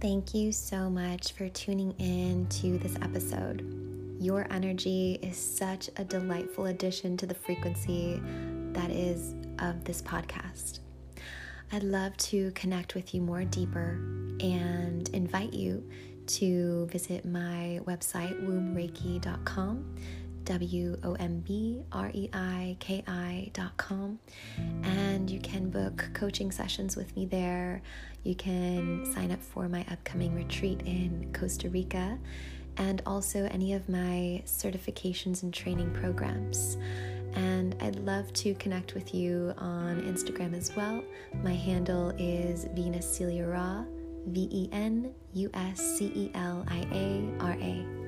Thank 0.00 0.34
you 0.34 0.50
so 0.50 0.90
much 0.90 1.32
for 1.32 1.48
tuning 1.50 1.92
in 1.98 2.46
to 2.48 2.78
this 2.78 2.96
episode. 3.02 3.79
Your 4.20 4.46
energy 4.50 5.18
is 5.22 5.38
such 5.38 5.88
a 5.96 6.04
delightful 6.04 6.66
addition 6.66 7.16
to 7.16 7.26
the 7.26 7.32
frequency 7.32 8.20
that 8.74 8.90
is 8.90 9.34
of 9.60 9.82
this 9.84 10.02
podcast. 10.02 10.80
I'd 11.72 11.84
love 11.84 12.14
to 12.18 12.50
connect 12.50 12.94
with 12.94 13.14
you 13.14 13.22
more 13.22 13.44
deeper 13.44 13.98
and 14.40 15.08
invite 15.14 15.54
you 15.54 15.88
to 16.26 16.86
visit 16.92 17.24
my 17.24 17.80
website, 17.86 18.38
wombreiki.com, 18.46 19.96
W 20.44 20.98
O 21.02 21.14
M 21.14 21.40
B 21.40 21.80
R 21.90 22.10
E 22.12 22.28
I 22.34 22.76
K 22.78 23.02
I.com, 23.06 24.18
and 24.82 25.30
you 25.30 25.40
can 25.40 25.70
book 25.70 26.10
coaching 26.12 26.52
sessions 26.52 26.94
with 26.94 27.16
me 27.16 27.24
there. 27.24 27.80
You 28.22 28.34
can 28.34 29.10
sign 29.14 29.32
up 29.32 29.40
for 29.40 29.66
my 29.66 29.86
upcoming 29.90 30.34
retreat 30.34 30.82
in 30.84 31.30
Costa 31.32 31.70
Rica 31.70 32.18
and 32.80 33.02
also 33.04 33.44
any 33.52 33.74
of 33.74 33.88
my 33.88 34.42
certifications 34.46 35.42
and 35.42 35.52
training 35.52 35.92
programs. 35.92 36.78
And 37.34 37.76
I'd 37.80 37.96
love 37.96 38.32
to 38.32 38.54
connect 38.54 38.94
with 38.94 39.14
you 39.14 39.54
on 39.58 40.02
Instagram 40.02 40.56
as 40.56 40.74
well. 40.74 41.04
My 41.44 41.54
handle 41.54 42.12
is 42.18 42.64
Venus 42.74 43.06
Celia 43.06 43.46
Ra, 43.46 43.84
V 44.26 44.48
E 44.50 44.68
N 44.72 45.14
U 45.34 45.50
S 45.54 45.78
C 45.98 46.06
E 46.06 46.30
L 46.34 46.64
I 46.68 46.86
A 46.90 47.44
R 47.44 47.56
A. 47.60 47.99